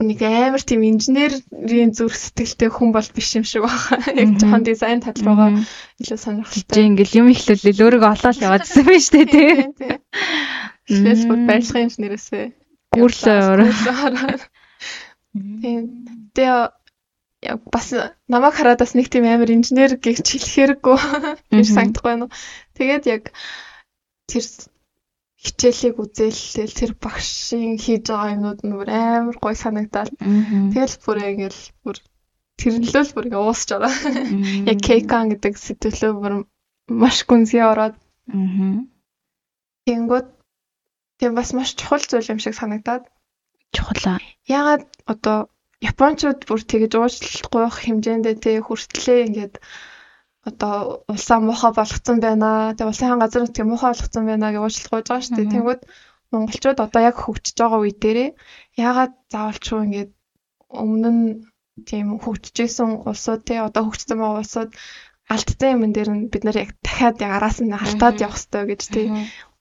[0.00, 4.16] нэг амар тийм инженерийн зүрх сэтгэлтэй хүн бол биш юм шиг байна.
[4.16, 5.60] Яг жоохон дизайн тал руугаа
[6.00, 6.72] илүү сонирхолтой.
[6.72, 9.50] Чи ингээл юм ихлүүлэл өөрийгөө олоод яваадсан байж тээ тий.
[10.88, 12.44] Тэгээс бүр барилгын инженерээсээ
[12.96, 13.70] гүрлээ ороо.
[15.62, 15.82] Тийм.
[16.34, 16.60] Тэгээ
[17.40, 17.92] яг бас
[18.28, 20.96] намайг хараад бас нэг тийм амар инженер гэж хэлэхэрэггүй
[21.52, 22.28] гэж санагдахгүй байна.
[22.76, 23.22] Тэгээд яг
[24.28, 24.44] тэр
[25.40, 31.62] хичээлийг үзээлтэл тэр багшийн хийж байгаа юмнууд нь бүр амар гой санагдаад тэгэл бүр ингээл
[31.84, 31.96] бүр
[32.60, 33.94] тэрнлөө л бүр ингээ уусч байгаа.
[34.70, 36.34] Яг кейкан гэдэг сэтгэлөө бүр
[36.92, 37.96] маш гүнзгий ороод.
[39.88, 40.28] Тэнгүүд
[41.18, 43.08] тийм бас маш чухал зүйл юм шиг санагдаад.
[43.72, 44.20] Чухал.
[44.44, 45.48] Ягаад одоо
[45.80, 49.54] японочууд бүр тэгэж уучлахгүй хэмжээндээ тэг хүртлээ ингээд
[50.50, 52.74] одоо улсаа муухай болгоцсон байна.
[52.76, 55.52] Тэгээ улсын газар нутгийн муухай болгоцсон байна гэж уучлах гэж байгаа шүү дээ.
[55.54, 55.80] Тэнгүүд
[56.32, 58.30] монголчууд одоо яг хөгжиж байгаа үе дээрээ
[58.86, 60.10] яагаад заавалчгүй ингээд
[60.82, 61.24] өмнө нь
[61.88, 64.70] тийм хөгжижсэн улсууд те одоо хөгжсөн байгаа улсууд
[65.34, 68.82] алдсан юм дээр нь бид нар яг дахиад яг араас нь алдаад явах хэрэгтэй гэж
[68.94, 69.06] тий.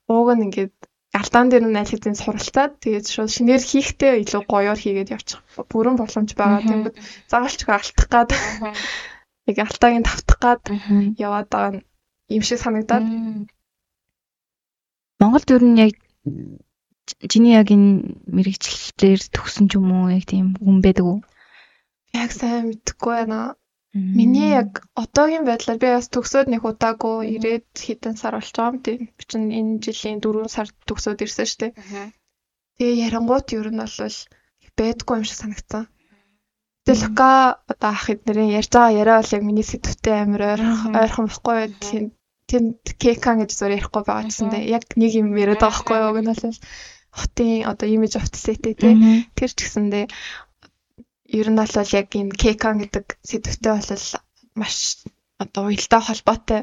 [0.10, 0.74] Ууг нь ингээд
[1.20, 5.98] алдаан дээр нь аль хэдийн суралцаад тэгээд шууд шинээр хийхдээ илүү гоёор хийгээд явчих бүрэн
[5.98, 6.62] боломж байгаа.
[6.70, 6.96] Тэнгүүд
[7.32, 8.30] заавалчгүй алдах гад
[9.50, 10.62] яг алтаагийн тавтах гад
[11.26, 11.74] яваад байгаа
[12.36, 13.06] юм шиг санагдаад.
[15.20, 15.94] Монголд ер нь яг
[17.32, 17.92] чиний яг энэ
[18.36, 21.20] мэрэгчлэлээр төгсөн ч юм уу яг тийм хүн байдаг уу?
[22.14, 23.40] Яг сайн мэдэхгүй байна.
[23.94, 28.78] Миний яг одоогийн байдлаар би бас төгсөөд нэг удаагүй ирээд хэдэн сар болж байгаа юм
[28.86, 29.00] тийм.
[29.18, 31.74] Би чинь энэ жилийн 4 сард төгсөөд ирсэн шүү дээ.
[32.78, 33.98] Тэгээ ярангуут ер нь бол
[34.78, 35.84] бэдгүй юм шиг санагцсан.
[36.90, 40.42] Тэгээ Лука одоо ах эднэрийн ярьж байгаа яриа бол яг миний сэтгэвтэй амар
[40.90, 42.10] ойрхон байхгүй.
[42.50, 44.74] Тэнд кекан гэж зур ярихгүй байгаа гэсэн дээ.
[44.74, 46.14] Яг нэг юм яриад байгаа байхгүй юу?
[46.18, 46.58] Гэнэ бол
[47.14, 48.94] хотын одоо имиж офсетэй тий.
[49.38, 50.06] Тэр ч гэсэндээ
[51.30, 54.06] ер нь бол яг энэ кекан гэдэг сэдвтэй бол
[54.58, 55.06] маш
[55.38, 56.62] одоо уялдаа холбоотой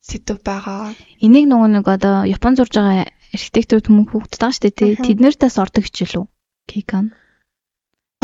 [0.00, 0.96] сэдв байгаа.
[1.20, 4.92] Энийг нөгөө нэг одоо Япон зурж байгаа архитектур хүмүүст хүүхдэд байгаа шүү дээ тий.
[4.96, 6.26] Тэд нэртээс ордог хичээл үү?
[6.72, 7.12] Кекан.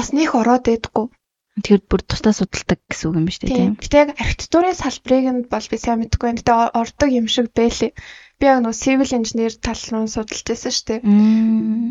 [0.01, 1.13] Бас нэх ороод байдаггүй.
[1.61, 3.75] Тэгэхээр бүр тусдаа судалдаг гэсэн үг юм ба шүү дээ тийм.
[3.77, 6.41] Гэтэ яг архитектурын салбарыг нь бол би сайн мэдэхгүй байна.
[6.41, 7.93] Гэтэ ордог юм шиг байлээ.
[8.41, 11.01] Би яг нөгөө civil engineer тал руу судалж байсан шүү дээ.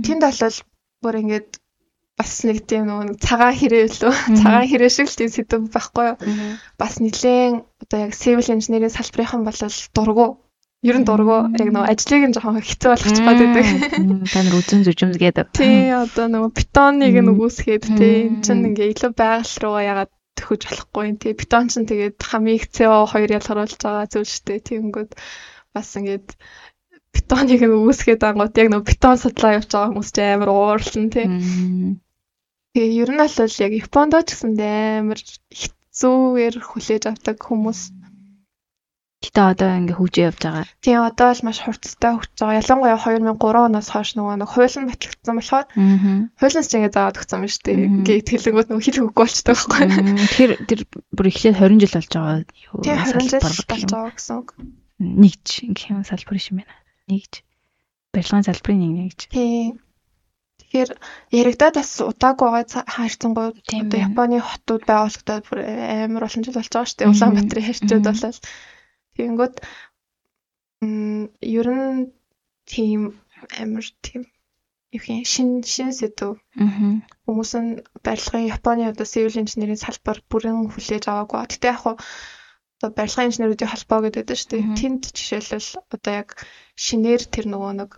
[0.10, 0.58] Тэнд бол
[1.06, 1.50] бүр ингээд
[2.18, 6.18] бас нэг тийм нөгөө цагаан хэрэг лөө цагаан хэрэг шиг л тийм сэдв байхгүй юу.
[6.82, 9.60] Бас нэлээд одоо яг civil engineering салбарынхан бол
[9.94, 10.28] дургу
[10.80, 13.68] Ер нь дургу яг нөгөө ажлыг нь жоохон хэцүү болгочих гээд байдаг.
[14.32, 15.52] Та нар үзэн зүжимс гэдэг.
[15.52, 20.62] Тий, одоо нөгөө бетоныг нь үгүйсгээд тий, энэ чинь ингээ илүү байгаль руугаа ягаад төхөж
[20.72, 21.34] болохгүй тий.
[21.36, 24.60] Бетон чинь тэгээд хамгийн их CO2 ялгаруулж байгаа зүйл шүү дээ.
[24.72, 25.12] Тэгэнгүүт
[25.76, 26.28] бас ингээд
[27.12, 31.28] бетоныг нь үгүйсгээд ангууд яг нөгөө бетон судлаа явж байгаа хүмүүс чинь амар уурлан тий.
[32.72, 37.99] Тэгээ ер нь бол яг Японд ч гэсэндээ амар хэцүүгээр хүлээж авдаг хүмүүс
[39.20, 40.66] Гэтэ одоо ингээ хөгжиж явж байгаа.
[40.80, 42.60] Тийм одоо л маш хурцтай хөгжиж байгаа.
[42.64, 45.66] Ялангуяа 2003 оноос хойш нөгөө нэг хуулийн батлагдсан болохоор
[46.40, 47.78] хуулиас ч ингээ заагаад өгсөн юм шүү дээ.
[48.00, 49.88] Ингээ тэлэнгүүд нөгөө хэл хөггүй болчихдог байхгүй.
[50.24, 52.48] Тэгэхээр тэр бүр эхлээд 20 жил болж байгаа.
[52.80, 54.50] Тийм 20 жил болж байгаа гэсэн үг.
[55.04, 56.76] Нэгж ингээ юм салбар юм байна.
[57.12, 57.34] Нэгж
[58.14, 59.20] барилгын салбарын нэг нэгж.
[59.30, 59.80] Тийм.
[60.60, 60.90] Тэгэхээр
[61.34, 65.60] яригадад бас удаагүй байгаа хаашцсангууд одоо Японы хотууд байгуулагдаад бүр
[66.06, 67.12] амар олон жил болж байгаа шүү дээ.
[67.14, 68.38] Улаанбаатарын хайрчууд болол
[69.20, 69.56] Тэгэнгүүт
[71.60, 72.08] ер нь
[72.72, 73.02] тийм
[73.60, 74.24] амар тийм
[74.96, 76.40] юу юм шин шин сэдв.
[77.28, 77.72] Хүмүүс нь
[78.06, 81.46] барилгын Японы одоо civil engineering салбар бүрэн хүлээж аваагүй.
[81.52, 81.96] Гэтэ яг хуу
[82.80, 84.64] одоо барилгын инженеруудын холбоо гэдэг дээ шүү дээ.
[84.80, 86.30] Тэнд жишээлбэл одоо яг
[86.86, 87.92] шинээр тэр нөгөө нэг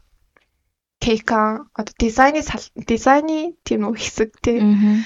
[1.05, 2.41] кейка одоо дизайны
[2.89, 5.05] дизайны тийм нөгөө хэсэг тийм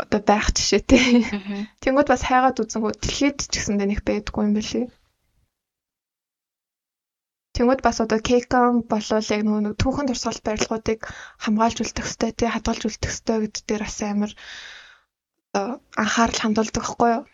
[0.00, 1.28] одоо байх жишээтэй.
[1.82, 4.86] Тэнгүүд бас хайгаад үзэнгүү дэлхийд ч гэсэндээ нэг байдгүй юм билий.
[7.60, 11.00] Тэнгүүд бас одоо Кейкон болвол яг нөгөө түүхэн туршлагал барилгуудыг
[11.44, 14.32] хамгаалж үлдэх хэвээр тий хадгалж үлдэх хэвээр гэдэг дээр бас амар
[15.52, 17.24] анхаарал хандуулдаг байхгүй юу?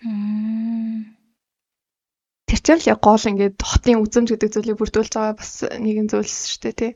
[2.51, 6.37] Тэр чинь л яг гол ингээд хотын үзэмж гэдэг зүйлийг бүрдүүлж байгаа бас нэгэн зүйлс
[6.51, 6.93] шүү дээ тий.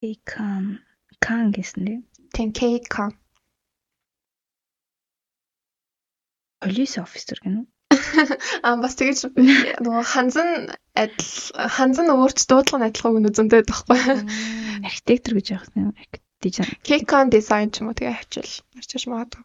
[0.00, 0.80] Кейкон
[1.20, 1.98] кан гэсэн тий.
[2.32, 3.12] Тийм Кейкон.
[6.64, 7.68] Полис офицер гэнэ үү?
[8.66, 9.18] Аа бас тэгэж
[9.84, 10.48] нөгөө ханзан
[10.94, 11.30] адил
[11.76, 13.98] ханзан өөрч дуудлага нь адилхан үзэнтэй байхгүй.
[14.88, 15.92] Архитектор гэж яах юм.
[16.40, 16.72] Дизайн.
[16.88, 18.52] Кейкон дизайн ч юм уу тэгээ хавчил.
[18.78, 19.44] Арчиж магадгүй.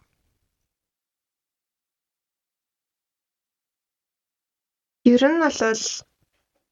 [5.06, 5.60] Ер нь бол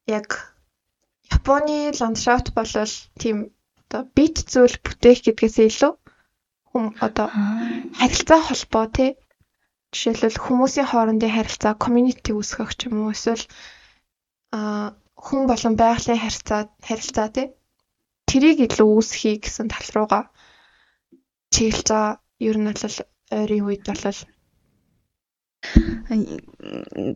[0.09, 0.29] яг
[1.33, 2.73] Японы ландшафт бол
[3.21, 3.37] тийм
[3.81, 5.93] одоо бит зүйл бүтээх гэдгээс илүү
[6.69, 7.27] хүм одоо
[7.99, 9.09] харилцаа холбоо тий
[9.95, 13.45] Жишээлбэл хүмүүсийн хоорондын харилцаа, community үүсгэх ч юм уу эсвэл
[14.51, 17.47] а хүн болон байгалийн харилцаа харилцаа тий
[18.27, 20.23] тэрийг илүү үүсгэе гэсэн тал руугаа
[21.53, 22.19] чиглэж байгаа.
[22.47, 22.97] Ер нь бол
[23.39, 24.19] ойрын үед бол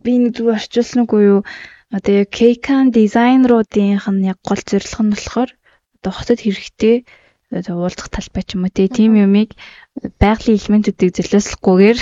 [0.04, 1.40] би нэг зүг орчуулсангүй юу
[1.96, 5.50] одоо яг Кейкан дизайнеруудынх нь яг гол зорилго нь болохоор
[6.00, 6.96] одоо хотод хэрэгтэй
[7.50, 9.58] уулзах талбай ч юм уу тийм юмыг
[10.22, 11.98] байгалийн элементүүдийг золиослохгүйгээр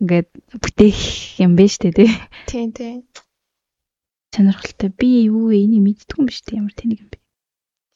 [0.00, 0.28] ингээд
[0.60, 1.00] бүтээх
[1.40, 2.10] юм байна шүү дээ тий.
[2.50, 2.96] Тийм тийм.
[4.34, 4.90] Сонирхолтой.
[4.92, 5.64] Би юу вэ?
[5.64, 6.60] Энийг мэддэг юм биш үү?
[6.60, 7.18] Ямар тэнэг юм бэ?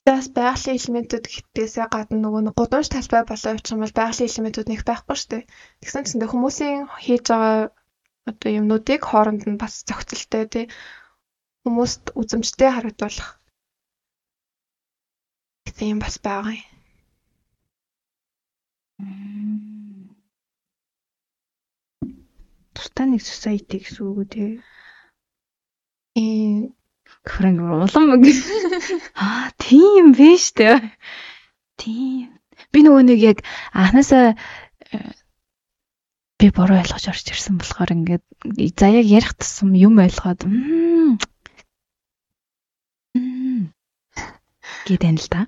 [0.07, 4.68] Бас байгалийн элементүүд гэхтээсээ гадна нөгөө нэг гудамж талбай болоо явчих юм бол байгалийн элементүүд
[4.70, 5.48] нэг байхгүй шүү дээ.
[5.82, 7.74] Тэгсэн чинь хүмүүсийн хийж байгаа
[8.30, 10.64] одоо юмнуудыг хооронд нь бас зохицолтой тий
[11.66, 13.28] хүмүүст үзэмжтэй харагдуулах
[15.67, 16.64] гэсэн юм бас байгаа юм.
[22.73, 24.45] Тустай нэг society гэсэн үг үү те.
[26.17, 26.23] Э
[27.27, 28.23] Франк улам
[29.19, 30.81] аа тийм биш те.
[31.77, 32.31] Тийм.
[32.73, 33.39] Би нөгөө нэг яг
[33.75, 34.99] анханасаа э,
[36.39, 38.25] би буруу ойлгож орж ирсэн болохоор ингээд
[38.79, 40.47] заяаг ярих тусам юм ойлгоод
[44.87, 45.41] гэдэг л да.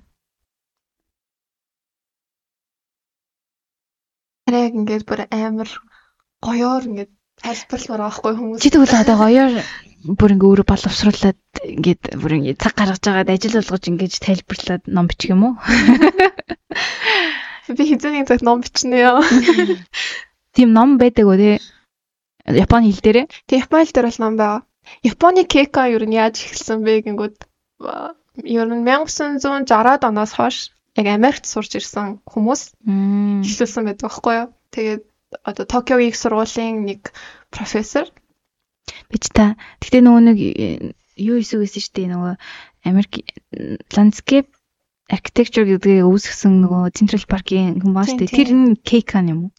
[4.53, 5.69] Яг ингээд бүр амар
[6.41, 7.11] гоёор ингээд
[7.43, 8.61] тайлбарламаар байхгүй хүмүүс.
[8.63, 9.53] Чи тэгвэл одоо гоёор
[10.19, 15.07] бүр ингээ өөрө боловсруулад ингээд бүр ингээ цаг гаргаж байгаад ажил болгож ингэж тайлбарлаад ном
[15.07, 15.53] бичих юм уу?
[17.69, 19.21] Би хизээний цаг ном бичнэ ёо.
[20.55, 21.51] Тийм ном байдаг үү те?
[22.49, 23.25] Японы хэл дээрээ?
[23.45, 24.61] Тэг Японы хэл дээр бол ном байгаа.
[25.05, 27.37] Японы кека юу нь яаж эхэлсэн бэ гингүүд
[28.47, 34.47] ер нь 1960-аад оноос хойш яг Америкт сурч ирсэн хүмүүс эхлүүлсэн байдаг байхгүй юу?
[34.75, 35.03] Тэгээд
[35.47, 37.15] одоо Токиогийн их сургуулийн нэг
[37.49, 38.11] профессор
[39.09, 39.55] бич та.
[39.79, 42.33] Гэтэ нөгөө нэг э, юу эсвэл гэсэн шүү дээ нөгөө
[42.89, 43.11] Америк
[43.95, 44.49] landscape
[45.09, 48.29] architecture гэдгийг үүсгэсэн нөгөө Central Park-ийн шүү дээ.
[48.29, 49.51] Тэр нь Кейкан юм уу?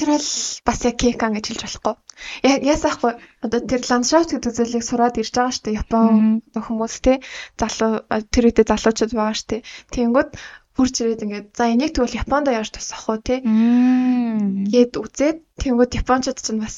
[0.00, 0.28] Тэр бол
[0.64, 1.94] бас яг Кейкан гэж хэлж болохгүй.
[2.48, 3.12] Яг ясаахгүй
[3.44, 5.80] одоо тэр ландшафт гэдэг зүйлийг сураад ирж байгаа шүү дээ.
[5.84, 7.20] Япон хүмүүс те
[7.60, 9.62] залуу тэр үедээ залуучууд байгаа шүү дээ.
[9.92, 10.30] Тэнгүүд
[10.80, 13.36] хурж ирээд ингээд за энийг тэгвэл Японд яаж тусах вэ те?
[13.44, 16.76] Гээд үзээд тэнгүүд Япончууд ч бас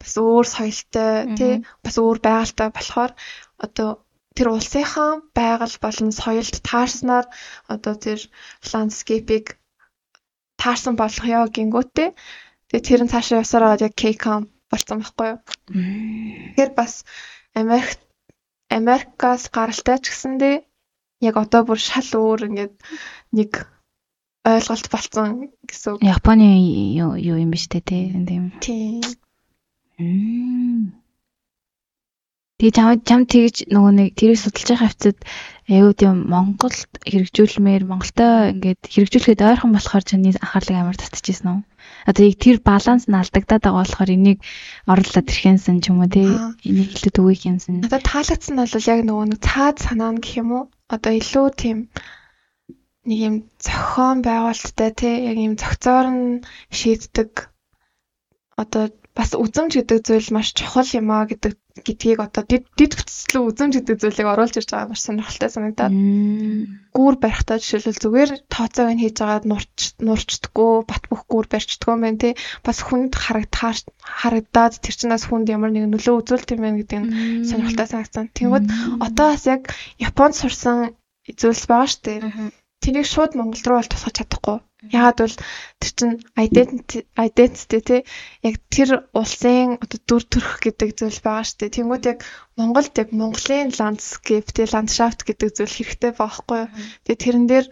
[0.00, 1.54] бас өөр соёлтой тий
[1.84, 3.12] бас өөр байгальтай болохоор
[3.60, 3.90] одоо
[4.36, 7.26] тэр улсынхаа байгаль болон соёлд таарснаар
[7.74, 8.20] одоо тэр
[8.72, 9.46] ландскейпийг
[10.60, 12.10] таарсан болох ёо гингүүтээ
[12.74, 15.38] тэгээ тэр нь цаашаа явсараад яг Кейком болсон байхгүй юу.
[15.70, 17.06] Тэгэхээр бас
[17.54, 18.02] Америк
[18.66, 20.66] Америкаас гаралтай ч гэсэндээ
[21.22, 22.74] яг одоо бүр шал өөр ингээд
[23.30, 23.70] нэг
[24.42, 26.02] ойлголт болцсон гэсэн.
[26.02, 26.50] Японы
[26.98, 28.50] юу юу юм биш үү те тийм.
[28.58, 29.06] Тийм.
[32.58, 35.16] Тэгээ чам чам тэгж нөгөө нэг тэрийг судалж байгаа хавцад
[35.70, 41.60] аюу тийм Монголд хэрэгжүүлмээр Монголтой ингээд хэрэгжүүлэхэд ойрхон болохоор чаны анхаарлыг амар татчихсан уу?
[42.08, 44.38] Одоо яг тэр баланс нь алдагдаад байгаа болохоор энийг
[44.92, 46.28] орлоод ирэхэнсэн ч юм уу тий
[46.68, 47.80] энийг илүү төвөөх юмсан.
[47.80, 50.64] Надад таалагдсан нь бол яг нөгөө нэг цаад санаа нь гэх юм уу?
[50.94, 51.78] Одоо илүү тийм
[53.08, 56.24] нэг юм зохион байгуулалттай тий яг юм зохицоор нь
[56.78, 57.30] шийддэг
[58.62, 58.84] одоо
[59.16, 63.74] бас үзэмж гэдэг зүйл маш чухал юм а гэдэг гэдгийг одоо дид дид бүтцлүү үзэмж
[63.74, 65.94] гэдэг зүйлийг оруулж ирж байгаа маш сонирхолтой санагдаад.
[66.94, 72.04] Гүүр барихтаа жишээлбэл зүгээр тооцоог нь хийж агаад нурч нурчдаггүй бат бөх гүүр барьчдаггүй юм
[72.06, 76.78] байна тий бас хүнд харагдахаар харагдаад тэр чинээс хүнд ямар нэгэн нөлөө үзүүлт юм байна
[76.78, 77.10] гэдэг нь
[77.42, 78.30] сонирхолтой санагдсан.
[78.38, 78.66] Тэнгүүд
[79.02, 79.62] одоо бас яг
[79.98, 80.94] Японд сурсан
[81.26, 82.18] зүйлс байгаа шүү дээ.
[82.86, 84.62] Тэнийг шууд Монгол руу бол тусгаж чадахгүй
[84.92, 85.36] Яагаад бол
[85.80, 88.00] тэр чинь identity identity тий
[88.44, 91.76] яг тэр улсын одоо дүр төрх гэдэг зүйл байгаа шүү дээ.
[91.76, 92.18] Тэнгүүд яг
[92.58, 96.72] Монголд яг Монголын landscape тий ландшафт гэдэг зүйл хэрэгтэй байхгүй юу.
[97.08, 97.66] Тэгээ тэрэн дээр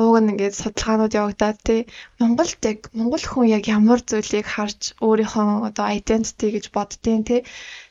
[0.00, 1.80] ууг нь ингээд судалгаанууд явагдаад тий
[2.20, 7.40] Монголд яг монгол хүн яг ямар зүйлийг харж өөрийнхөө одоо identity гэж боддیں۔ тий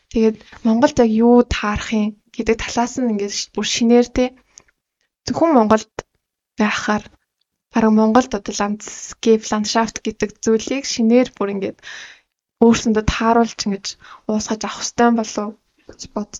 [0.10, 4.30] Тэгээд Монголд яг юу таарах юм гэдэг талаас нь ингээд бүр шинээр тий
[5.26, 5.94] зөвхөн Монголд
[6.58, 7.04] байхаар
[7.74, 11.78] бараг Монголд одоо landscape landschafт гэдэг зүйлийг шинээр бүр ингээд
[12.64, 13.86] өөрсөндөө тааруулж ингэж
[14.28, 15.50] уусгаж авах хэрэгтэй болов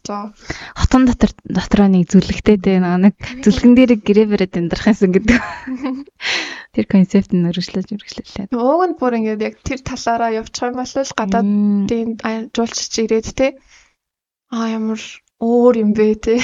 [0.06, 0.34] байгаа.
[0.78, 3.92] Хотон дотор дотроо нэг зүлэгтэй дээ нэг зүлгэн дээр
[4.30, 5.40] бариад амьдрах юмсан гэдэг.
[6.76, 8.54] Тэр концепт нь өргөжлөж өргөжлөлээ.
[8.54, 12.10] Ууг нь бүр ингээд яг тэр талаараа явчих юм бол гадаадын
[12.54, 13.48] жуулчч ирээд те
[14.54, 15.02] а ямар
[15.40, 16.36] өөр юм бэ те.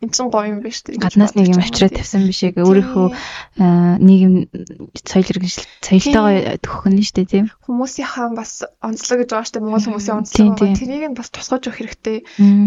[0.00, 0.96] Энд чинь гоё юм биш те.
[0.96, 3.12] Гаднаас нэг юм авчираа тавьсан биш яг өөрийнхөө
[4.00, 4.48] нийгэм
[5.04, 7.46] соёл иргэншил соёлтойгоо төгөх нь дээ тийм.
[7.68, 9.60] Хүмүүсийнхаа бас онцлог гэж байгаа дээ.
[9.60, 10.72] Монгол хүмүүсийн онцлог байгаа.
[10.72, 12.18] Тэрийг нь бас тусгаж өгөх хэрэгтэй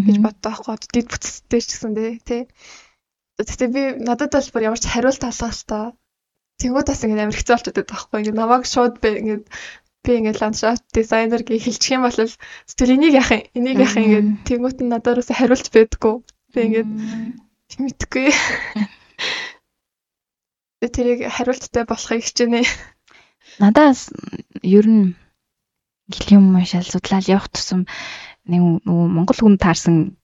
[0.06, 0.78] гэж боддог аахгүй.
[0.94, 2.46] Дид бүтцтэй ч гэсэн те.
[3.42, 5.98] Тэгтээ би надад бол бүр ямар ч хариулт та.
[6.62, 8.18] Тэнгүүд бас ингэ амар хэцүү болчиход байдаг байхгүй.
[8.22, 9.46] Ингээ намайг шууд би ингэ
[10.04, 13.44] би ингээд ландшафт дизайнер гэж хэлчих юм бол сэтгэл энийг яах юм?
[13.58, 16.16] Энийг яах юм ингээд тэнгуут нь надад юусо хариулж байдгүй
[16.54, 16.90] би ингээд
[17.82, 18.28] мэдхгүй
[20.80, 22.62] би тэрийг хариулттай болохыг хичээнэ.
[23.60, 24.10] Надаас
[24.64, 25.16] ер нь
[26.32, 27.86] юм шал судлаад явах тусам
[28.48, 30.16] нэг Монгол хүн таарсан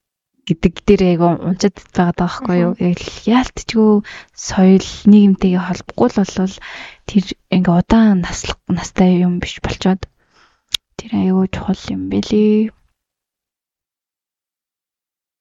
[0.43, 2.73] гэдэг дээр яг унцад байгаа байхгүй юу.
[2.75, 4.03] Яг яалтчгүй
[4.35, 6.55] соёл нийгэмтэйгээ холбохгүй л болвол
[7.07, 7.25] тэр
[7.55, 10.03] ингээ удаан наслах настай юм биш болчоод
[10.99, 12.75] тэр аюу чухал юм бэлээ.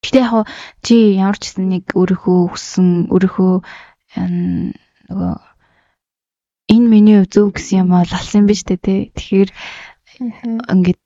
[0.06, 0.46] Гэтэ яг
[0.86, 3.54] чи ямар ч гэсэн нэг өөрийнхөө хүссэн өөрийнхөө
[5.10, 5.34] нөгөө
[6.74, 9.00] энэ миний зөв гэсэн юм бол алсан биз дээ тий.
[9.14, 9.50] Тэгэхээр
[10.70, 11.04] ингээд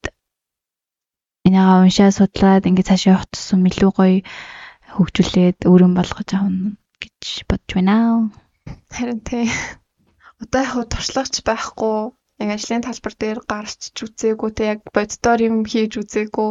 [1.47, 4.18] энийгээ уншаа судлаад ингээд цаашаа явах тусам илүү гоё
[4.97, 7.97] хөгжүүлээд өөрийн болгож авах гэж бодож байна.
[8.90, 9.47] Харин тий.
[10.42, 11.97] Одоо яг туршлагач байхгүй
[12.42, 16.51] яг ажлын талбар дээр гарч ч үзээгүй те яг боддоор юм хийж үзээгүй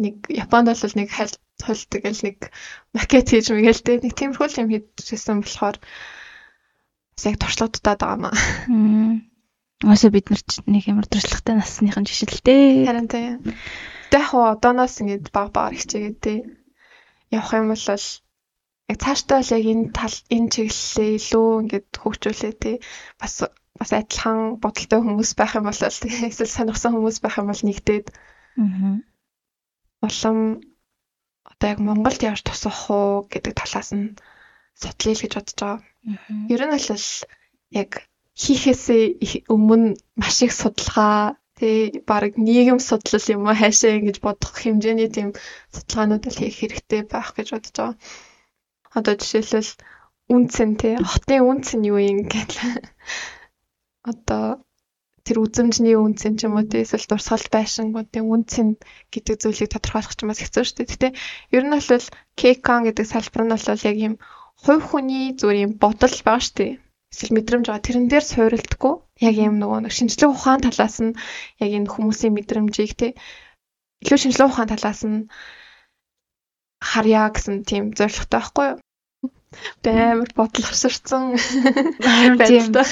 [0.00, 2.38] нэг Японд бол нэг хальт хол тэгэл нэг
[2.96, 5.76] макет хийж мэгэл те нэг тиймэрхүү юм хийжсэн болохоор
[7.28, 8.36] яг туршлага дутаад байгаа маа.
[9.80, 12.84] Өөсөө бид нар ч нэг ямар туршлагатай насныхан жишэлтэй.
[12.84, 13.40] Харин тийм.
[14.10, 16.38] Тэг яг одооноос ингэж баг баг хичээгээд тий.
[17.30, 17.86] Явах юм бол
[18.90, 22.76] яг цаашдаа л яг энэ тал энэ чиглэлээ илүү ингэж хөгжүүлээ тий.
[23.20, 23.34] Бас
[23.78, 25.80] бас адилхан бодолтой хүмүүс байх юм бол.
[26.30, 28.06] Эсвэл сонирхсан хүмүүс байх юм бол нэгдээд.
[28.58, 28.98] Аа.
[30.04, 30.38] Улам
[31.46, 34.18] одоо яг Монголд явж тусах уу гэдэг талаас нь
[34.74, 35.78] судлъя л гэж бодож байгаа.
[36.52, 37.06] Ер нь бол
[37.70, 37.90] яг
[38.40, 39.04] хийхээсээ
[39.52, 45.28] өмнө маш их судалгаа тий баг нийгэм судлал юм уу хайшаа ингэж бодох хэмжээний тийм
[45.76, 47.94] судалгаанууд л хийх хэрэгтэй байх гэж бодож байгаа.
[48.96, 49.72] Одоо жишээлбэл
[50.34, 52.80] үнцэн тий хотын үнцэн юу юм гэхэл
[54.10, 54.64] одоо
[55.26, 58.68] тэр үзэмжний үнцэн ч юм уу тий эсвэл дурсгал байшингуудын үнцэн
[59.12, 60.90] гэдэг зүйлийг тодорхойлох ч бас хэцүү шүү дээ.
[60.92, 61.08] Гэтэ
[61.56, 62.06] ер нь бол
[62.40, 64.14] кейкон гэдэг салбар нь бол яг юм
[64.64, 66.72] хувь хүний юм бодол байгаа шүү дээ
[67.10, 67.86] эсвэл мэдрэмж байгаа.
[67.86, 68.94] Тэрэн дээр суурилдаггүй.
[69.26, 71.18] Яг юм нөгөө нэг шинжлэх ухаан талаас нь
[71.58, 73.08] яг энэ хүмүүсийн мэдрэмжийг те
[74.02, 75.28] илүү шинжлэх ухаан талаас нь
[76.80, 78.78] харьяа гэсэн тийм зорилготой байхгүй юу?
[79.84, 81.34] Баймар бодлогоширсан
[82.00, 82.86] байдалтай.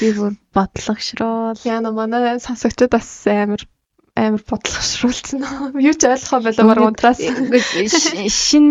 [0.00, 1.58] Би бүр бодлогошрол.
[1.66, 3.66] Яна манай сонсогчдод бас амар
[4.14, 5.42] амар бодлогошруулсан.
[5.76, 7.20] Юу ч ойлгохоо байлаа баг унтраас.
[8.30, 8.66] Шин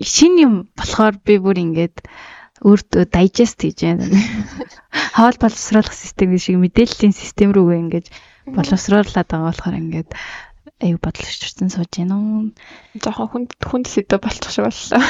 [0.00, 1.96] шин юм болохоор би бүр ингээд
[2.62, 4.06] өөртөө digest хийж байна.
[5.18, 8.06] Хоол боловсруулах систем шиг мэдээллийн систем рүүгээ ингэж
[8.56, 10.10] боловсруулаад байгаа болохоор ингээд
[10.82, 12.50] аюу бодлогчсон сууж байна уу.
[12.98, 15.02] Жохон хүнд хүнд сэдв болчих шиг боллоо.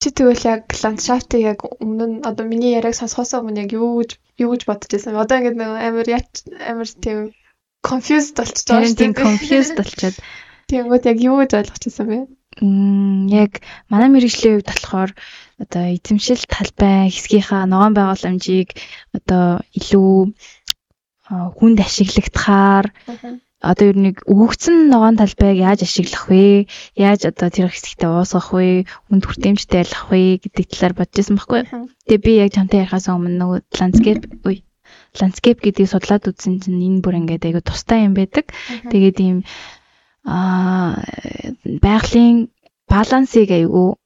[0.00, 4.16] Чи тэгвэл яг ландшафтыг яг өмнө нь одоо миний яриаг сонсохоос өмнө яг юу гэж
[4.40, 5.18] юу гэж бодож байсан.
[5.18, 7.18] Одоо ингээд нэг амар яч амар тийм
[7.84, 9.02] confused болчихж байгаа шүү дээ.
[9.04, 10.16] Тийм confused болчиход.
[10.72, 12.18] Тэнгүүд яг юу гэж ойлгож байсан бэ?
[12.64, 13.52] Мм яг
[13.92, 15.10] манай мэрэгжлийн хувьд болохоор
[15.62, 18.68] одоо эзэмшил талбай хэсгийнхаа ногоон байгууламжийг
[19.16, 20.32] одоо илүү
[21.28, 22.86] хүнд ашиглагдахаар
[23.60, 26.64] одоо ер нь өгөгдсөн ногоон талбайг яаж ашиглах вэ?
[26.96, 28.88] Яаж одоо тэр хэсэгтээ уусгах вэ?
[29.12, 31.62] Хүнд хүртээмжтэй байлгах вэ гэдэг талаар бодож байсан байхгүй.
[32.08, 34.64] Тэгээ би яг чамтай ярихаас өмнө нөгөө ландскейп үй
[35.20, 38.48] ландскейп гэдгийг судлаад үзсэн чинь энэ бүр ингээд айгу тустай юм байдаг.
[38.88, 39.38] Тэгээд ийм
[40.24, 41.04] аа
[41.84, 42.48] байгалийн
[42.88, 44.00] балансыг айгу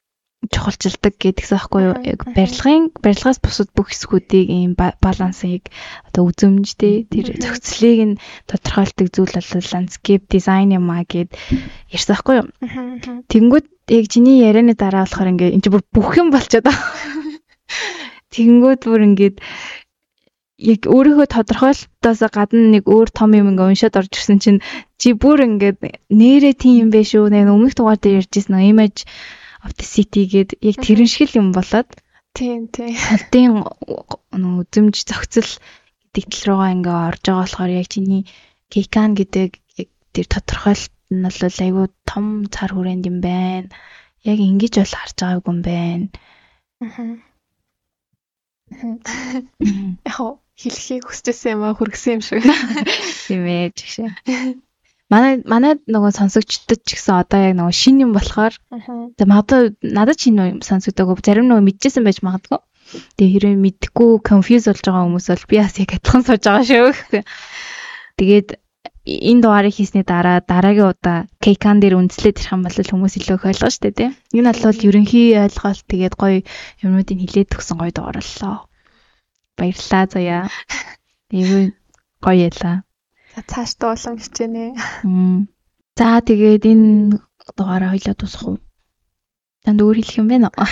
[0.53, 1.97] чухалчилдаг гэдгээс аахгүй юу?
[2.05, 5.71] Яг барилгын барилгаас бусад бүх хэсгүүдийг ийм балансыг
[6.09, 11.33] одоо үзэмжтэй тэр зохицлыг нь тодорхойлдог зүйл бол ландскейп дизайн юм а гэд
[11.93, 12.49] ярьсан аахгүй юу?
[13.31, 16.89] Тэгэнгүүт яг чиний ярианы дараа болохоор ингээ энэ бүр бүх юм болчиход байгаа.
[18.35, 19.37] Тэгэнгүүт бүр ингээд
[20.65, 24.61] яг өөрийнхөө тодорхойлолтоос гадна нэг өөр том юм ингээ уншаад орж ирсэн чинь
[24.97, 25.79] чи бүр ингээд
[26.09, 27.29] нэрээ тийм юм бэ шүү.
[27.29, 29.05] Нэг өмнөх дугаар дээр ярьжсэн image
[29.65, 31.89] of the city гээд яг тэрэн шиг л юм болоод
[32.37, 33.51] тийм тийм халтын
[34.61, 35.51] үзэмж зохицол
[36.15, 38.23] гэдэг тал руугаа ингээ орж байгаа болохоор яг чиний
[38.73, 39.51] кейкан гэдэг
[39.81, 43.69] яг тэр тодорхойлолт нь бол айгүй том цар хүрээнд юм байна.
[44.25, 46.07] Яг ингэж бол харж байгаагүй юм байна.
[46.85, 47.17] Аа.
[50.09, 52.43] Яг хэлхийг хүсчихсэн юм аа хүргэсэн юм шиг.
[53.27, 54.11] Тийм ээ жишээ.
[55.15, 58.55] Манай манай нөгөө сонсогчдод ч гэсэн одоо яг нөгөө шин юм болохоор
[59.19, 59.63] за магадгүй
[59.95, 62.59] надад шин юм сонсогдоогүй зарим нөгөө мэдчихсэн байж магадгүй.
[63.15, 67.23] Тэгээ хэрвээ мэдхгүй конфьюз болж байгаа хүмүүс бол би бас яг адилхан сууж байгаа шүү.
[68.19, 68.49] Тэгээд
[69.05, 73.49] энэ дугаарыг хийсний дараа дараагийн удаа кейкан дээр үнслээд ирэх юм бол хүмүүс илүү их
[73.53, 74.11] ойлгоо штэ тий.
[74.33, 76.41] Энэ бол ерөнхий ойлголт тэгээд гоё
[76.81, 78.65] юмнуудыг хилээд өгсөн гоё дугаарлаа.
[79.61, 80.43] Баярлалаа заяа.
[81.39, 81.77] Эвгүй
[82.25, 82.77] гоё ялаа.
[83.35, 84.65] За цаашдаа улам хичээнэ.
[85.99, 87.19] За тэгээд энэ
[87.59, 88.59] дугаараа хоёлаа тусах уу?
[89.67, 90.69] Танд өөр хэлэх юм байна уу?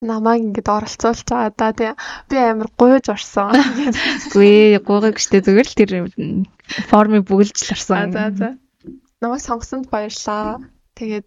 [0.00, 1.90] намайг ингэж оролцуулж байгаа да тий
[2.30, 3.50] би амар гуйж орсон.
[4.30, 5.90] Үгүй гуйгаг штэ зүгээр л тэр
[6.90, 8.14] формыг бүгэлж л орсон.
[8.14, 8.48] За за.
[9.18, 10.62] Намайг сонгосонд баярлаа.
[10.94, 11.26] Тэгээд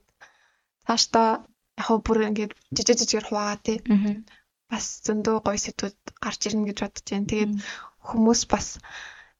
[0.87, 1.43] цаашдаа
[1.75, 3.77] яг бүр ингэж жижиг жижигээр хуваагаа тий.
[4.71, 7.27] Бас зөндөө гоё сэдвүүд гарч ирнэ гэж бодож байна.
[7.27, 7.51] Тэгээд
[8.07, 8.79] хүмүүс бас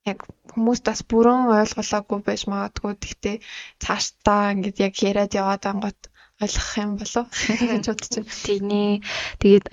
[0.06, 2.93] яг хүмүүст бас бүрэн ойлголоогүй байж магадгүй.
[2.97, 3.36] Гэхдээ
[3.84, 6.02] цаашдаа ингээд яг яриад яваад ангууд
[6.41, 8.78] ойлгох юм болов гэж бодож байна.
[8.82, 8.95] Ээ.
[9.41, 9.66] Тэгээд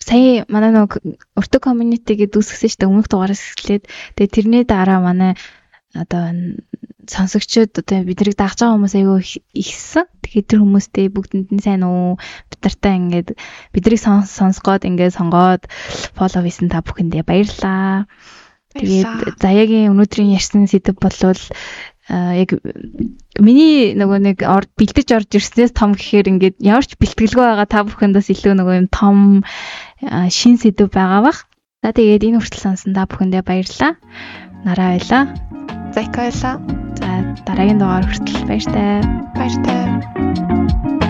[0.00, 0.96] сая манай нэг
[1.36, 3.84] өртөг community гэдэг үсгсэн шүү дээ өмнөх дугаараас эхлээд
[4.16, 5.32] тэгээд тэрний дараа манай
[5.92, 6.24] одоо
[7.06, 9.20] сонсогчид одоо биднийг дагж байгаа хүмүүс айгүй
[9.52, 10.08] ихсэн.
[10.24, 12.16] Тэгэхээр тэр хүмүүстээ бүгдэнд нь сайн уу
[12.48, 13.28] бид нартай ингээд
[13.76, 15.68] биднийг сонсгоод ингээд сонгоод
[16.16, 18.08] фоллоу хийсэн та бүхэндээ баярлалаа.
[18.74, 21.38] Тэгээд заяагийн өнөөдрийн ярьсан сэдв болвол
[22.10, 22.50] яг
[23.40, 28.28] миний нөгөө нэг бэлдэж орж ирснээс том гэхээр ингээд ямар ч бэлтгэлгүй байгаа та бүхэндээс
[28.34, 29.16] илүү нөгөө юм том
[30.28, 31.38] шин сэдв байгаа бах.
[31.80, 33.96] За тэгээд энэ хүртэл сонсон та бүхэндээ баярлалаа.
[34.68, 35.22] Нараа байлаа.
[35.96, 36.54] Зайка байлаа.
[37.00, 37.08] За
[37.46, 39.00] дараагийн дугаар хүртэл баяртай.
[39.32, 41.03] Баяртай.